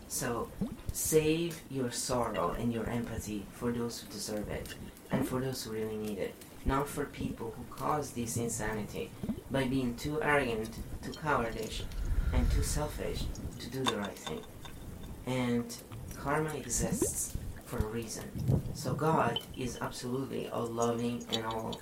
So 0.08 0.48
save 0.92 1.60
your 1.70 1.90
sorrow 1.90 2.54
and 2.58 2.72
your 2.72 2.88
empathy 2.88 3.46
for 3.52 3.72
those 3.72 4.00
who 4.00 4.12
deserve 4.12 4.48
it 4.48 4.74
and 5.10 5.26
for 5.26 5.40
those 5.40 5.64
who 5.64 5.72
really 5.72 5.96
need 5.96 6.18
it. 6.18 6.34
Not 6.64 6.88
for 6.88 7.06
people 7.06 7.54
who 7.56 7.64
cause 7.74 8.12
this 8.12 8.36
insanity 8.36 9.10
by 9.50 9.64
being 9.66 9.96
too 9.96 10.22
arrogant, 10.22 10.70
too 11.02 11.12
cowardish, 11.12 11.82
and 12.32 12.50
too 12.50 12.62
selfish 12.62 13.24
to 13.58 13.70
do 13.70 13.82
the 13.82 13.96
right 13.96 14.18
thing. 14.18 14.40
And 15.26 15.76
karma 16.16 16.54
exists 16.54 17.36
for 17.64 17.78
a 17.78 17.86
reason. 17.86 18.24
So 18.74 18.94
God 18.94 19.40
is 19.56 19.78
absolutely 19.80 20.48
all 20.50 20.66
loving 20.66 21.24
and 21.32 21.44
all 21.46 21.80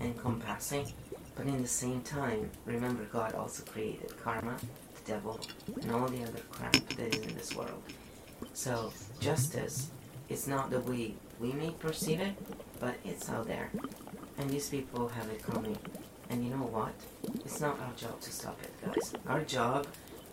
encompassing, 0.00 0.92
but 1.34 1.46
in 1.46 1.60
the 1.60 1.68
same 1.68 2.02
time, 2.02 2.50
remember 2.64 3.04
God 3.04 3.34
also 3.34 3.64
created 3.64 4.16
karma, 4.22 4.56
devil, 5.04 5.40
and 5.80 5.90
all 5.90 6.08
the 6.08 6.22
other 6.22 6.40
crap 6.50 6.72
that 6.72 7.14
is 7.14 7.22
in 7.22 7.34
this 7.34 7.54
world. 7.54 7.82
So 8.54 8.92
justice 9.20 9.90
is 10.28 10.46
not 10.46 10.70
the 10.70 10.80
way 10.80 11.14
we 11.40 11.52
may 11.52 11.70
perceive 11.70 12.20
it, 12.20 12.34
but 12.80 12.94
it's 13.04 13.28
out 13.28 13.46
there. 13.46 13.70
And 14.38 14.50
these 14.50 14.68
people 14.68 15.08
have 15.08 15.28
it 15.28 15.42
coming. 15.42 15.78
And 16.30 16.44
you 16.44 16.50
know 16.50 16.64
what? 16.64 16.92
It's 17.44 17.60
not 17.60 17.78
our 17.80 17.92
job 17.94 18.20
to 18.20 18.32
stop 18.32 18.58
it, 18.62 18.72
guys. 18.84 19.14
Our 19.26 19.42
job 19.42 19.86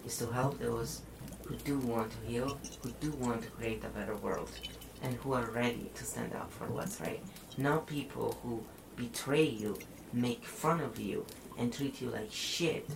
is 0.06 0.18
to 0.18 0.28
help 0.28 0.60
those 0.60 1.02
who 1.46 1.56
do 1.56 1.80
want 1.80 2.12
to 2.12 2.32
heal, 2.32 2.58
who 2.82 2.92
do 3.02 3.12
want 3.12 3.42
to 3.44 3.50
create 3.50 3.84
a 3.84 3.90
better 3.90 4.16
world, 4.16 4.52
and 5.02 5.16
who 5.16 5.34
are 5.34 5.50
ready 5.52 5.92
to 5.96 6.04
stand 6.06 6.34
up 6.34 6.52
for 6.52 6.66
what's 6.68 7.02
right. 7.02 7.22
Not 7.58 7.88
people 7.88 8.38
who 8.44 8.64
betray 8.96 9.44
you, 9.44 9.78
make 10.14 10.46
fun 10.46 10.80
of 10.80 11.00
you, 11.00 11.26
and 11.58 11.74
treat 11.74 12.02
you 12.02 12.10
like 12.10 12.32
shit 12.32 12.88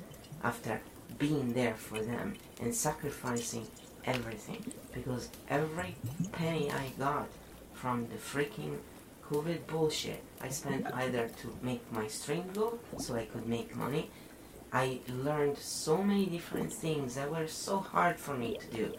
after 0.44 0.82
being 1.18 1.54
there 1.54 1.76
for 1.76 2.00
them 2.00 2.36
and 2.62 2.74
sacrificing 2.74 3.68
everything. 4.06 4.74
Because 4.94 5.30
every 5.50 5.96
penny 6.32 6.72
I 6.72 6.90
got 7.00 7.28
from 7.74 8.08
the 8.10 8.16
freaking 8.16 8.78
COVID 9.30 9.68
bullshit, 9.68 10.22
I 10.42 10.50
spent 10.50 10.86
either 10.94 11.30
to 11.42 11.58
make 11.62 11.92
my 11.92 12.08
stream 12.08 12.46
go 12.54 12.80
so 12.98 13.16
I 13.16 13.26
could 13.26 13.48
make 13.48 13.76
money 13.76 14.10
I 14.74 15.02
learned 15.08 15.60
so 15.60 16.04
many 16.04 16.26
different 16.26 16.74
things 16.74 17.14
that 17.14 17.30
were 17.30 17.48
so 17.48 17.78
hard 17.78 18.20
for 18.20 18.34
me 18.34 18.58
to 18.58 18.76
do 18.76 18.94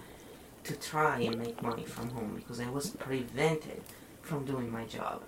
to 0.62 0.76
try 0.76 1.18
and 1.18 1.36
make 1.36 1.60
money 1.60 1.84
from 1.84 2.10
home 2.10 2.36
because 2.36 2.60
I 2.60 2.70
was 2.70 2.90
prevented 2.90 3.82
from 4.22 4.44
doing 4.44 4.70
my 4.70 4.84
job. 4.84 5.22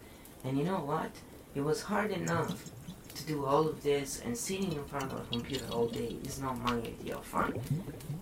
And 0.45 0.57
you 0.57 0.63
know 0.63 0.79
what? 0.79 1.11
It 1.57 1.63
was 1.63 1.83
hard 1.83 2.13
enough 2.13 2.71
to 3.17 3.27
do 3.27 3.45
all 3.45 3.67
of 3.69 3.83
this 3.83 4.21
and 4.25 4.37
sitting 4.37 4.73
in 4.73 4.85
front 4.85 5.13
of 5.13 5.21
a 5.21 5.25
computer 5.33 5.65
all 5.73 5.87
day 5.87 6.17
is 6.25 6.41
not 6.41 6.59
my 6.63 6.77
idea 6.77 7.17
of 7.17 7.25
fun. 7.25 7.61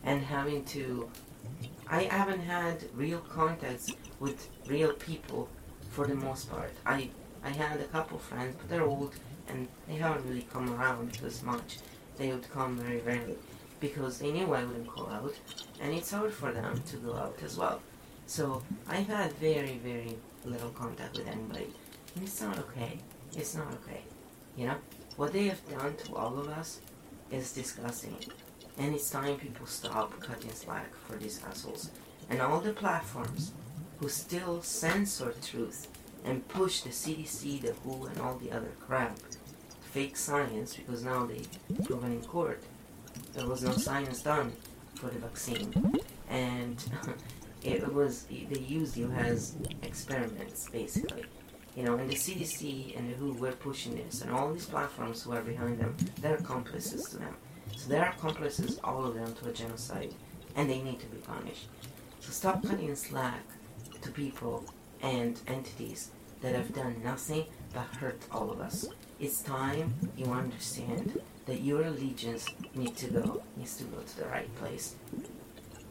And 0.04 0.22
having 0.22 0.64
to 0.76 1.08
I 1.88 2.04
haven't 2.04 2.40
had 2.40 2.84
real 2.94 3.20
contacts 3.20 3.92
with 4.20 4.48
real 4.66 4.92
people 4.94 5.48
for 5.90 6.06
the 6.06 6.14
most 6.14 6.50
part. 6.50 6.72
I 6.86 7.10
I 7.44 7.50
had 7.50 7.80
a 7.80 7.84
couple 7.84 8.18
friends, 8.18 8.56
but 8.56 8.68
they're 8.68 8.90
old 8.96 9.14
and 9.48 9.68
they 9.86 9.96
haven't 9.96 10.26
really 10.28 10.46
come 10.52 10.72
around 10.74 11.18
as 11.24 11.42
much 11.42 11.78
they 12.16 12.30
would 12.30 12.48
come 12.50 12.76
very 12.76 13.00
rarely 13.00 13.36
because 13.80 14.18
they 14.18 14.32
knew 14.32 14.54
I 14.54 14.64
wouldn't 14.64 14.86
call 14.86 15.08
out, 15.08 15.34
and 15.80 15.92
it's 15.92 16.10
hard 16.10 16.32
for 16.32 16.52
them 16.52 16.82
to 16.90 16.96
go 16.96 17.14
out 17.14 17.38
as 17.44 17.58
well. 17.58 17.80
So 18.26 18.62
I've 18.88 19.08
had 19.08 19.32
very, 19.34 19.78
very 19.84 20.16
little 20.44 20.70
contact 20.70 21.18
with 21.18 21.28
anybody, 21.28 21.68
it's 22.22 22.40
not 22.40 22.58
okay. 22.58 22.98
It's 23.36 23.54
not 23.54 23.66
okay. 23.74 24.02
You 24.56 24.66
know, 24.66 24.76
what 25.16 25.32
they 25.32 25.48
have 25.48 25.68
done 25.68 25.96
to 25.96 26.14
all 26.14 26.38
of 26.38 26.48
us 26.48 26.80
is 27.30 27.52
disgusting. 27.52 28.16
And 28.78 28.94
it's 28.94 29.10
time 29.10 29.36
people 29.36 29.66
stop 29.66 30.18
cutting 30.20 30.52
slack 30.52 30.94
for 30.94 31.16
these 31.16 31.40
assholes. 31.48 31.90
And 32.28 32.40
all 32.40 32.60
the 32.60 32.72
platforms 32.72 33.52
who 33.98 34.08
still 34.08 34.62
censor 34.62 35.34
truth 35.42 35.88
and 36.24 36.46
push 36.48 36.80
the 36.80 36.90
CDC, 36.90 37.60
the 37.60 37.72
WHO, 37.72 38.06
and 38.06 38.20
all 38.20 38.36
the 38.36 38.50
other 38.50 38.72
crap, 38.80 39.18
fake 39.92 40.16
science, 40.16 40.74
because 40.74 41.04
now 41.04 41.26
they 41.26 41.42
proven 41.84 42.12
in 42.12 42.22
court 42.22 42.62
there 43.32 43.46
was 43.46 43.62
no 43.62 43.72
science 43.72 44.22
done 44.22 44.52
for 44.94 45.06
the 45.06 45.18
vaccine, 45.18 46.00
and 46.28 46.84
it 47.62 47.92
was 47.92 48.24
they 48.24 48.60
used 48.60 48.96
you 48.96 49.10
as 49.12 49.56
experiments 49.82 50.68
basically. 50.70 51.24
You 51.76 51.82
know, 51.84 51.96
and 51.96 52.08
the 52.08 52.14
CDC 52.14 52.96
and 52.96 53.10
the 53.10 53.16
WHO 53.16 53.32
were 53.34 53.52
pushing 53.52 53.96
this, 53.96 54.22
and 54.22 54.30
all 54.30 54.52
these 54.52 54.66
platforms 54.66 55.22
who 55.22 55.32
are 55.32 55.42
behind 55.42 55.78
them, 55.78 55.96
they're 56.20 56.36
accomplices 56.36 57.08
to 57.10 57.18
them. 57.18 57.34
So 57.76 57.88
they're 57.88 58.10
accomplices, 58.10 58.78
all 58.84 59.04
of 59.04 59.14
them, 59.14 59.34
to 59.34 59.48
a 59.48 59.52
genocide, 59.52 60.14
and 60.54 60.70
they 60.70 60.80
need 60.80 61.00
to 61.00 61.06
be 61.06 61.18
punished. 61.18 61.66
So 62.20 62.30
stop 62.30 62.64
cutting 62.64 62.94
slack 62.94 63.42
to 64.00 64.10
people 64.10 64.64
and 65.02 65.40
entities 65.46 66.10
that 66.40 66.54
have 66.54 66.74
done 66.74 67.00
nothing 67.02 67.44
but 67.72 67.86
hurt 67.98 68.22
all 68.30 68.50
of 68.50 68.60
us. 68.60 68.86
It's 69.18 69.42
time 69.42 69.94
you 70.16 70.26
understand 70.26 71.20
that 71.46 71.62
your 71.62 71.82
allegiance 71.82 72.46
needs 72.74 73.00
to 73.00 73.08
go 73.08 73.42
needs 73.56 73.76
to 73.78 73.84
go 73.84 73.98
to 74.00 74.16
the 74.18 74.26
right 74.26 74.54
place. 74.56 74.94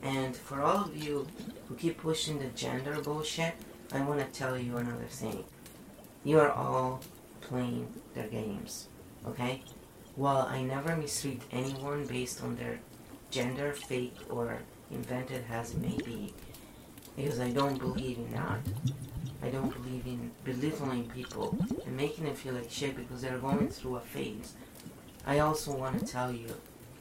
And 0.02 0.36
for 0.36 0.62
all 0.62 0.86
of 0.86 0.98
you 0.98 1.28
who 1.68 1.76
keep 1.76 1.98
pushing 1.98 2.40
the 2.40 2.48
gender 2.48 3.00
bullshit, 3.02 3.54
I 3.92 4.02
want 4.02 4.20
to 4.20 4.40
tell 4.40 4.58
you 4.58 4.78
another 4.78 5.06
thing. 5.06 5.44
You 6.26 6.40
are 6.40 6.52
all 6.52 7.02
playing 7.42 7.88
their 8.14 8.28
games, 8.28 8.88
okay? 9.28 9.62
While 10.16 10.48
I 10.50 10.62
never 10.62 10.96
mistreat 10.96 11.42
anyone 11.52 12.06
based 12.06 12.42
on 12.42 12.56
their 12.56 12.80
gender, 13.30 13.74
fake 13.74 14.16
or 14.30 14.60
invented 14.90 15.44
as 15.52 15.74
it 15.74 15.82
may 15.82 15.98
be, 15.98 16.34
because 17.18 17.42
I 17.42 17.52
don't 17.52 17.78
believe 17.78 18.20
in 18.20 18.32
that. 18.32 18.60
I 19.42 19.50
don't 19.50 19.74
believe 19.74 20.06
in 20.06 20.32
belittling 20.46 21.10
people 21.10 21.58
and 21.86 21.98
making 21.98 22.24
them 22.24 22.36
feel 22.36 22.54
like 22.54 22.72
shit 22.72 22.96
because 22.96 23.22
they're 23.22 23.38
going 23.38 23.68
through 23.68 23.98
a 23.98 24.00
phase. 24.00 24.54
I 25.26 25.40
also 25.40 25.76
want 25.76 26.00
to 26.00 26.06
tell 26.06 26.32
you 26.32 26.48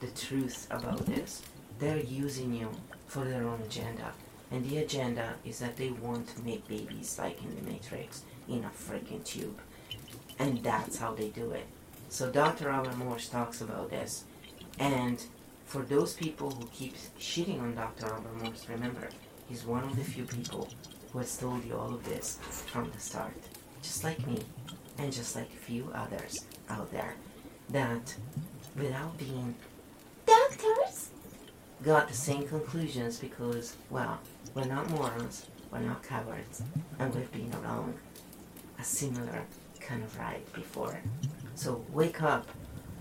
the 0.01 0.07
truth 0.07 0.67
about 0.69 1.05
this. 1.05 1.41
They're 1.79 1.99
using 1.99 2.53
you 2.53 2.69
for 3.07 3.23
their 3.23 3.47
own 3.47 3.61
agenda. 3.61 4.11
And 4.51 4.69
the 4.69 4.79
agenda 4.79 5.35
is 5.45 5.59
that 5.59 5.77
they 5.77 5.91
want 5.91 6.27
to 6.35 6.41
make 6.43 6.67
babies 6.67 7.17
like 7.17 7.41
in 7.41 7.55
the 7.55 7.71
Matrix 7.71 8.23
in 8.47 8.63
a 8.63 8.69
freaking 8.69 9.23
tube. 9.23 9.59
And 10.39 10.63
that's 10.63 10.97
how 10.97 11.13
they 11.13 11.29
do 11.29 11.51
it. 11.51 11.65
So 12.09 12.29
Dr. 12.31 12.67
Robert 12.67 12.97
Morse 12.97 13.29
talks 13.29 13.61
about 13.61 13.89
this. 13.89 14.25
And 14.79 15.23
for 15.65 15.81
those 15.83 16.13
people 16.13 16.51
who 16.51 16.67
keep 16.67 16.95
shitting 17.19 17.61
on 17.61 17.75
Dr. 17.75 18.07
Robert 18.07 18.43
Morse, 18.43 18.67
remember, 18.69 19.09
he's 19.47 19.65
one 19.65 19.83
of 19.83 19.95
the 19.95 20.03
few 20.03 20.25
people 20.25 20.69
who 21.11 21.19
has 21.19 21.37
told 21.37 21.63
you 21.65 21.75
all 21.77 21.93
of 21.93 22.03
this 22.03 22.39
from 22.43 22.91
the 22.91 22.99
start. 22.99 23.33
Just 23.81 24.03
like 24.03 24.25
me, 24.25 24.39
and 24.97 25.11
just 25.11 25.35
like 25.35 25.49
a 25.49 25.65
few 25.65 25.89
others 25.93 26.45
out 26.69 26.91
there, 26.91 27.15
that 27.69 28.15
without 28.75 29.17
being 29.17 29.55
doctors, 30.25 31.09
got 31.83 32.07
the 32.07 32.13
same 32.13 32.47
conclusions 32.47 33.19
because, 33.19 33.75
well, 33.89 34.19
we're 34.53 34.65
not 34.65 34.89
morons, 34.89 35.47
we're 35.71 35.79
not 35.79 36.03
cowards, 36.03 36.61
and 36.99 37.13
we've 37.13 37.31
been 37.31 37.53
around 37.63 37.95
a 38.79 38.83
similar 38.83 39.43
kind 39.79 40.03
of 40.03 40.17
ride 40.17 40.51
before. 40.53 40.99
So 41.55 41.83
wake 41.91 42.21
up 42.21 42.47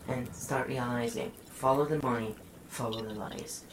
and 0.09 0.33
start 0.35 0.69
realizing, 0.69 1.33
follow 1.47 1.85
the 1.85 2.03
money, 2.03 2.35
follow 2.69 3.03
the 3.03 3.15
lies. 3.15 3.65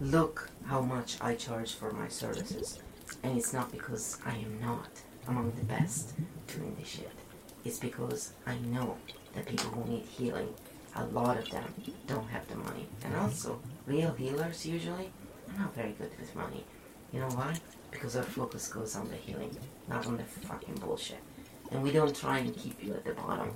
Look 0.00 0.50
how 0.66 0.80
much 0.80 1.16
I 1.20 1.34
charge 1.34 1.74
for 1.74 1.92
my 1.92 2.08
services. 2.08 2.78
And 3.22 3.36
it's 3.36 3.52
not 3.52 3.72
because 3.72 4.18
I 4.24 4.36
am 4.36 4.60
not 4.60 4.88
among 5.26 5.52
the 5.52 5.64
best 5.64 6.14
doing 6.46 6.76
this 6.78 6.88
shit. 6.88 7.10
It's 7.64 7.78
because 7.78 8.32
I 8.46 8.56
know 8.58 8.96
that 9.34 9.46
people 9.46 9.70
who 9.70 9.90
need 9.90 10.04
healing, 10.04 10.54
a 10.94 11.04
lot 11.06 11.36
of 11.36 11.50
them 11.50 11.74
don't 12.06 12.28
have 12.28 12.46
the 12.48 12.56
money. 12.56 12.86
And 13.04 13.16
also, 13.16 13.60
real 13.86 14.12
healers 14.12 14.64
usually 14.64 15.10
are 15.48 15.58
not 15.58 15.74
very 15.74 15.92
good 15.92 16.10
with 16.18 16.34
money. 16.36 16.64
You 17.12 17.20
know 17.20 17.28
why? 17.28 17.54
Because 17.90 18.16
our 18.16 18.22
focus 18.22 18.68
goes 18.68 18.96
on 18.96 19.08
the 19.08 19.16
healing, 19.16 19.56
not 19.88 20.06
on 20.06 20.16
the 20.16 20.24
fucking 20.24 20.74
bullshit. 20.76 21.18
And 21.70 21.82
we 21.82 21.90
don't 21.90 22.14
try 22.14 22.38
and 22.38 22.56
keep 22.56 22.82
you 22.82 22.94
at 22.94 23.04
the 23.04 23.12
bottom. 23.12 23.52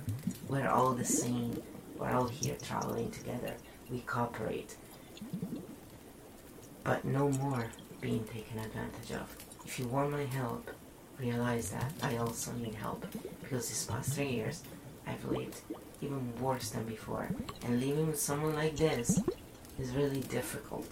We're 0.47 0.69
all 0.69 0.93
the 0.93 1.05
same. 1.05 1.61
We're 1.97 2.11
all 2.11 2.27
here 2.27 2.55
traveling 2.61 3.11
together. 3.11 3.53
We 3.89 3.99
cooperate. 4.01 4.75
But 6.83 7.05
no 7.05 7.29
more 7.29 7.67
being 8.01 8.23
taken 8.25 8.59
advantage 8.59 9.11
of. 9.11 9.35
If 9.65 9.79
you 9.79 9.87
want 9.87 10.11
my 10.11 10.25
help, 10.25 10.69
realize 11.19 11.71
that 11.71 11.91
I 12.01 12.17
also 12.17 12.51
need 12.53 12.75
help. 12.75 13.05
Because 13.41 13.69
these 13.69 13.85
past 13.85 14.13
three 14.13 14.29
years, 14.29 14.63
I've 15.07 15.23
lived 15.25 15.61
even 16.01 16.33
worse 16.39 16.69
than 16.69 16.83
before. 16.83 17.29
And 17.65 17.79
living 17.79 18.07
with 18.07 18.19
someone 18.19 18.55
like 18.55 18.75
this 18.75 19.19
is 19.79 19.91
really 19.91 20.21
difficult. 20.21 20.87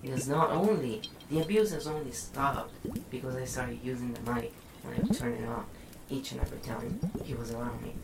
Because 0.00 0.28
not 0.28 0.50
only, 0.50 1.02
the 1.30 1.40
abuse 1.40 1.72
has 1.72 1.86
only 1.86 2.12
stopped 2.12 2.72
because 3.10 3.36
I 3.36 3.44
started 3.44 3.78
using 3.82 4.12
the 4.14 4.32
mic 4.32 4.52
and 4.84 4.94
I 4.94 5.14
turned 5.14 5.42
it 5.42 5.48
on 5.48 5.64
each 6.10 6.32
and 6.32 6.40
every 6.40 6.58
time 6.58 7.00
he 7.24 7.34
was 7.34 7.52
around 7.52 7.82
me. 7.82 7.94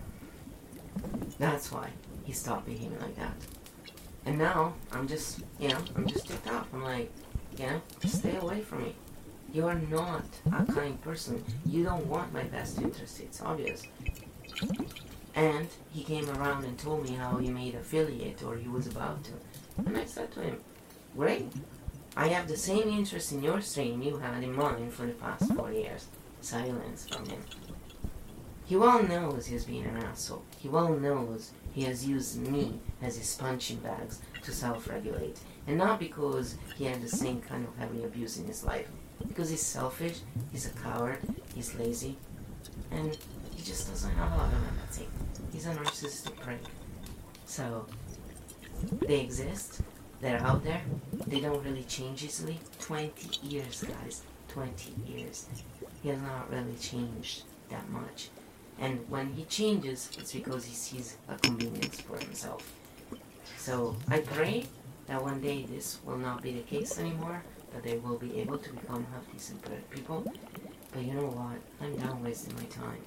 That's 1.38 1.70
why 1.72 1.90
he 2.24 2.32
stopped 2.32 2.66
behaving 2.66 2.98
like 3.00 3.16
that. 3.16 3.34
And 4.26 4.38
now, 4.38 4.74
I'm 4.92 5.08
just, 5.08 5.40
you 5.58 5.68
know, 5.68 5.78
I'm 5.96 6.06
just 6.06 6.28
ticked 6.28 6.48
off. 6.48 6.66
I'm 6.74 6.82
like, 6.82 7.10
you 7.56 7.66
know, 7.66 7.80
stay 8.04 8.36
away 8.36 8.60
from 8.60 8.84
me. 8.84 8.94
You 9.52 9.66
are 9.66 9.74
not 9.74 10.24
a 10.52 10.70
kind 10.70 11.00
person. 11.00 11.42
You 11.64 11.84
don't 11.84 12.06
want 12.06 12.32
my 12.32 12.42
best 12.42 12.78
interest. 12.78 13.20
It's 13.20 13.40
obvious. 13.40 13.84
And 15.34 15.68
he 15.90 16.04
came 16.04 16.28
around 16.30 16.64
and 16.64 16.78
told 16.78 17.04
me 17.08 17.14
how 17.14 17.38
he 17.38 17.48
made 17.48 17.74
affiliate 17.74 18.42
or 18.42 18.56
he 18.56 18.68
was 18.68 18.86
about 18.86 19.24
to. 19.24 19.32
And 19.78 19.96
I 19.96 20.04
said 20.04 20.30
to 20.32 20.40
him, 20.40 20.58
Great. 21.16 21.52
I 22.16 22.28
have 22.28 22.48
the 22.48 22.56
same 22.56 22.88
interest 22.88 23.32
in 23.32 23.42
your 23.42 23.60
stream 23.60 24.02
you 24.02 24.18
had 24.18 24.42
in 24.42 24.54
mine 24.56 24.90
for 24.90 25.06
the 25.06 25.12
past 25.12 25.52
four 25.54 25.72
years. 25.72 26.08
Silence 26.40 27.08
from 27.08 27.26
him. 27.26 27.40
He 28.66 28.76
well 28.76 29.02
knows 29.02 29.46
he's 29.46 29.64
being 29.64 29.86
an 29.86 29.96
asshole. 29.96 30.44
He 30.58 30.68
well 30.68 30.90
knows 30.90 31.52
he 31.72 31.84
has 31.84 32.06
used 32.06 32.38
me 32.38 32.80
as 33.00 33.16
his 33.16 33.34
punching 33.36 33.78
bags 33.78 34.20
to 34.42 34.52
self-regulate. 34.52 35.38
And 35.66 35.78
not 35.78 35.98
because 35.98 36.56
he 36.76 36.84
had 36.84 37.00
the 37.00 37.08
same 37.08 37.40
kind 37.40 37.66
of 37.66 37.76
heavy 37.76 38.04
abuse 38.04 38.38
in 38.38 38.46
his 38.46 38.64
life. 38.64 38.88
Because 39.26 39.50
he's 39.50 39.62
selfish, 39.62 40.18
he's 40.52 40.66
a 40.66 40.70
coward, 40.70 41.18
he's 41.54 41.74
lazy, 41.76 42.16
and 42.90 43.16
he 43.54 43.62
just 43.62 43.88
doesn't 43.88 44.14
have 44.14 44.32
a 44.32 44.36
lot 44.36 44.52
of 44.52 44.68
empathy. 44.68 45.08
He's 45.52 45.66
a 45.66 45.74
narcissistic 45.74 46.36
prick. 46.40 46.60
So, 47.46 47.86
they 49.00 49.20
exist, 49.20 49.80
they're 50.20 50.40
out 50.40 50.64
there, 50.64 50.82
they 51.26 51.40
don't 51.40 51.62
really 51.64 51.84
change 51.84 52.24
easily. 52.24 52.58
20 52.80 53.46
years, 53.46 53.84
guys. 53.84 54.22
20 54.48 54.94
years. 55.06 55.46
He 56.02 56.08
has 56.08 56.20
not 56.20 56.50
really 56.50 56.76
changed 56.80 57.42
that 57.70 57.88
much. 57.90 58.30
And 58.80 59.04
when 59.08 59.32
he 59.32 59.44
changes, 59.44 60.10
it's 60.18 60.32
because 60.32 60.64
he 60.64 60.74
sees 60.74 61.16
a 61.28 61.36
convenience 61.36 62.00
for 62.00 62.16
himself. 62.18 62.72
So 63.56 63.96
I 64.08 64.20
pray 64.20 64.66
that 65.06 65.22
one 65.22 65.40
day 65.40 65.66
this 65.68 65.98
will 66.04 66.16
not 66.16 66.42
be 66.42 66.52
the 66.52 66.62
case 66.62 66.98
anymore, 66.98 67.42
that 67.72 67.82
they 67.82 67.98
will 67.98 68.16
be 68.16 68.40
able 68.40 68.58
to 68.58 68.72
become 68.72 69.06
half 69.12 69.30
decent 69.32 69.62
people. 69.90 70.32
But 70.92 71.02
you 71.02 71.14
know 71.14 71.26
what? 71.26 71.58
I'm 71.80 71.96
done 71.96 72.22
wasting 72.22 72.54
my 72.56 72.64
time 72.64 73.02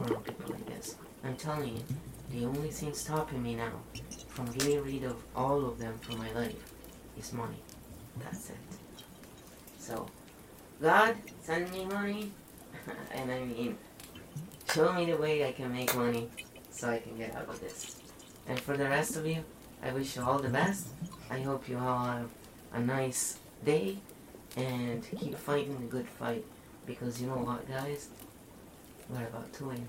around 0.00 0.24
people 0.24 0.52
like 0.52 0.66
this. 0.66 0.96
I'm 1.24 1.36
telling 1.36 1.76
you, 1.76 1.84
the 2.30 2.46
only 2.46 2.70
thing 2.70 2.92
stopping 2.92 3.42
me 3.42 3.54
now 3.54 3.72
from 4.34 4.46
getting 4.52 4.82
rid 4.82 5.04
of 5.04 5.16
all 5.36 5.64
of 5.66 5.78
them 5.78 5.98
from 5.98 6.18
my 6.18 6.32
life 6.32 6.72
is 7.18 7.32
money. 7.32 7.60
That's 8.18 8.50
it. 8.50 8.56
So, 9.78 10.06
God, 10.80 11.16
send 11.42 11.70
me 11.72 11.84
money. 11.84 12.32
and 13.14 13.30
I 13.30 13.40
mean, 13.40 13.76
show 14.72 14.92
me 14.92 15.04
the 15.06 15.16
way 15.16 15.46
I 15.46 15.52
can 15.52 15.72
make 15.72 15.94
money 15.94 16.28
so 16.70 16.88
I 16.88 16.98
can 16.98 17.16
get 17.16 17.36
out 17.36 17.48
of 17.48 17.60
this. 17.60 17.96
And 18.48 18.58
for 18.58 18.76
the 18.76 18.88
rest 18.88 19.16
of 19.16 19.26
you, 19.26 19.44
I 19.82 19.92
wish 19.92 20.16
you 20.16 20.22
all 20.22 20.38
the 20.38 20.48
best. 20.48 20.88
I 21.30 21.40
hope 21.40 21.68
you 21.68 21.78
all 21.78 22.04
have 22.04 22.30
a 22.72 22.80
nice 22.80 23.38
day 23.64 23.98
and 24.56 25.06
keep 25.18 25.36
fighting 25.36 25.78
the 25.78 25.86
good 25.86 26.08
fight 26.08 26.44
because 26.86 27.20
you 27.20 27.28
know 27.28 27.36
what, 27.36 27.68
guys? 27.68 28.08
We're 29.08 29.26
about 29.26 29.52
to 29.54 29.66
win. 29.66 29.88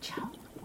Ciao. 0.00 0.30